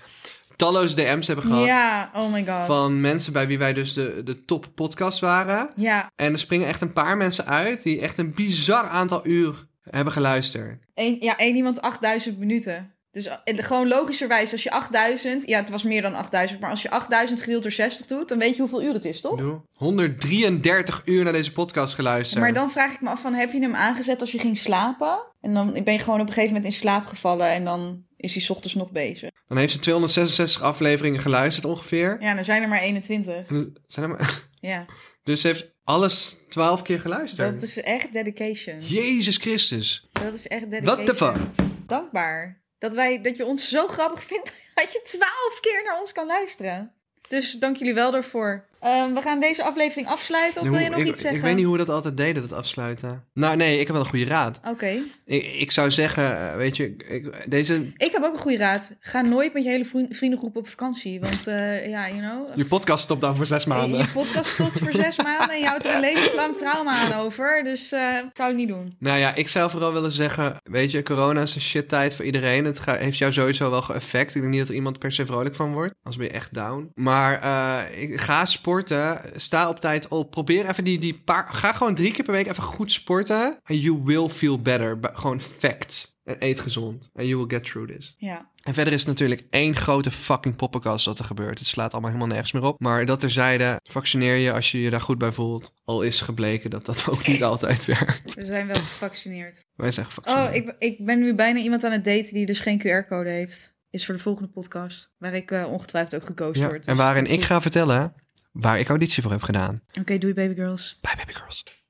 [0.55, 2.65] Talloze DM's hebben gehad Ja, oh my god.
[2.65, 5.69] van mensen bij wie wij dus de, de top podcast waren.
[5.75, 9.67] Ja, En er springen echt een paar mensen uit die echt een bizar aantal uur
[9.89, 10.83] hebben geluisterd.
[10.93, 12.93] één, ja, één iemand 8000 minuten.
[13.11, 16.81] Dus eh, gewoon logischerwijs, als je 8000, ja, het was meer dan 8000, maar als
[16.81, 19.37] je 8000 gedeeld door 60 doet, dan weet je hoeveel uur het is, toch?
[19.37, 19.61] Doe.
[19.73, 22.39] 133 uur naar deze podcast geluisterd.
[22.41, 25.25] Maar dan vraag ik me af van, heb je hem aangezet als je ging slapen?
[25.41, 28.33] En dan ben je gewoon op een gegeven moment in slaap gevallen en dan is
[28.33, 29.29] hij ochtends nog bezig.
[29.47, 32.17] Dan heeft ze 266 afleveringen geluisterd ongeveer.
[32.19, 33.47] Ja, dan zijn er maar 21.
[33.47, 34.43] En er Zijn er maar...
[34.59, 34.85] Ja,
[35.23, 37.53] Dus ze heeft alles 12 keer geluisterd.
[37.53, 38.79] dat is echt dedication.
[38.79, 40.09] Jezus Christus.
[40.11, 41.05] Dat is echt dedication.
[41.05, 41.67] What the fuck?
[41.87, 42.60] Dankbaar.
[42.81, 46.25] Dat, wij, dat je ons zo grappig vindt dat je 12 keer naar ons kan
[46.25, 46.93] luisteren.
[47.27, 48.65] Dus dank jullie wel daarvoor.
[48.81, 50.61] Ehm, we gaan deze aflevering afsluiten.
[50.61, 51.39] Of wil je nog ik, iets zeggen?
[51.39, 53.23] Ik weet niet hoe we dat altijd deden, dat afsluiten.
[53.33, 54.59] Nou, nee, ik heb wel een goede raad.
[54.67, 54.99] Oké.
[55.25, 57.91] Ik, ik zou zeggen, eh, weet je, ik, deze...
[57.97, 58.91] Ik heb ook een goede raad.
[58.99, 61.19] Ga nooit met je hele vriend- vriendengroep op vakantie.
[61.19, 62.57] Want eh, ja, you know...
[62.57, 63.99] Je podcast stopt dan voor zes maanden.
[63.99, 67.63] Je podcast stopt voor zes maanden en je houdt er een levenslang trauma aan over.
[67.63, 67.99] Dus eh
[68.33, 68.95] zou ik niet doen.
[68.99, 72.25] Nou ja, ik zou vooral willen zeggen, weet je, corona is een shit tijd voor
[72.25, 72.65] iedereen.
[72.65, 74.35] Het ga- heeft jou sowieso wel geëffect.
[74.35, 75.93] Ik denk niet dat er iemand per se vrolijk van wordt.
[76.03, 76.91] Als ben je echt down.
[76.95, 78.45] Maar eh, ik, ga
[78.79, 79.21] sporten.
[79.35, 80.31] Sta op tijd op.
[80.31, 81.47] Probeer even die, die paar...
[81.53, 83.59] Ga gewoon drie keer per week even goed sporten.
[83.63, 84.97] And you will feel better.
[85.01, 86.09] Gewoon facts.
[86.23, 87.09] En eet gezond.
[87.13, 88.15] And you will get through this.
[88.17, 88.49] Ja.
[88.63, 91.59] En verder is het natuurlijk één grote fucking poppenkast wat er gebeurt.
[91.59, 92.79] Het slaat allemaal helemaal nergens meer op.
[92.79, 95.73] Maar dat terzijde, vaccineer je als je je daar goed bij voelt.
[95.83, 98.33] Al is gebleken dat dat ook niet altijd werkt.
[98.35, 99.65] We zijn wel gevaccineerd.
[99.75, 100.49] Wij zijn gevaccineerd.
[100.49, 103.73] Oh, ik, ik ben nu bijna iemand aan het daten die dus geen QR-code heeft.
[103.89, 105.11] Is voor de volgende podcast.
[105.17, 106.85] Waar ik eh, ongetwijfeld ook gekozen Ja, word.
[106.85, 107.33] en Dus waarin goed.
[107.35, 108.13] ik ga vertellen
[108.51, 109.81] waar ik auditie voor heb gedaan.
[109.99, 110.97] Oké, doei baby girls.
[111.01, 111.80] Bij Baby Girls.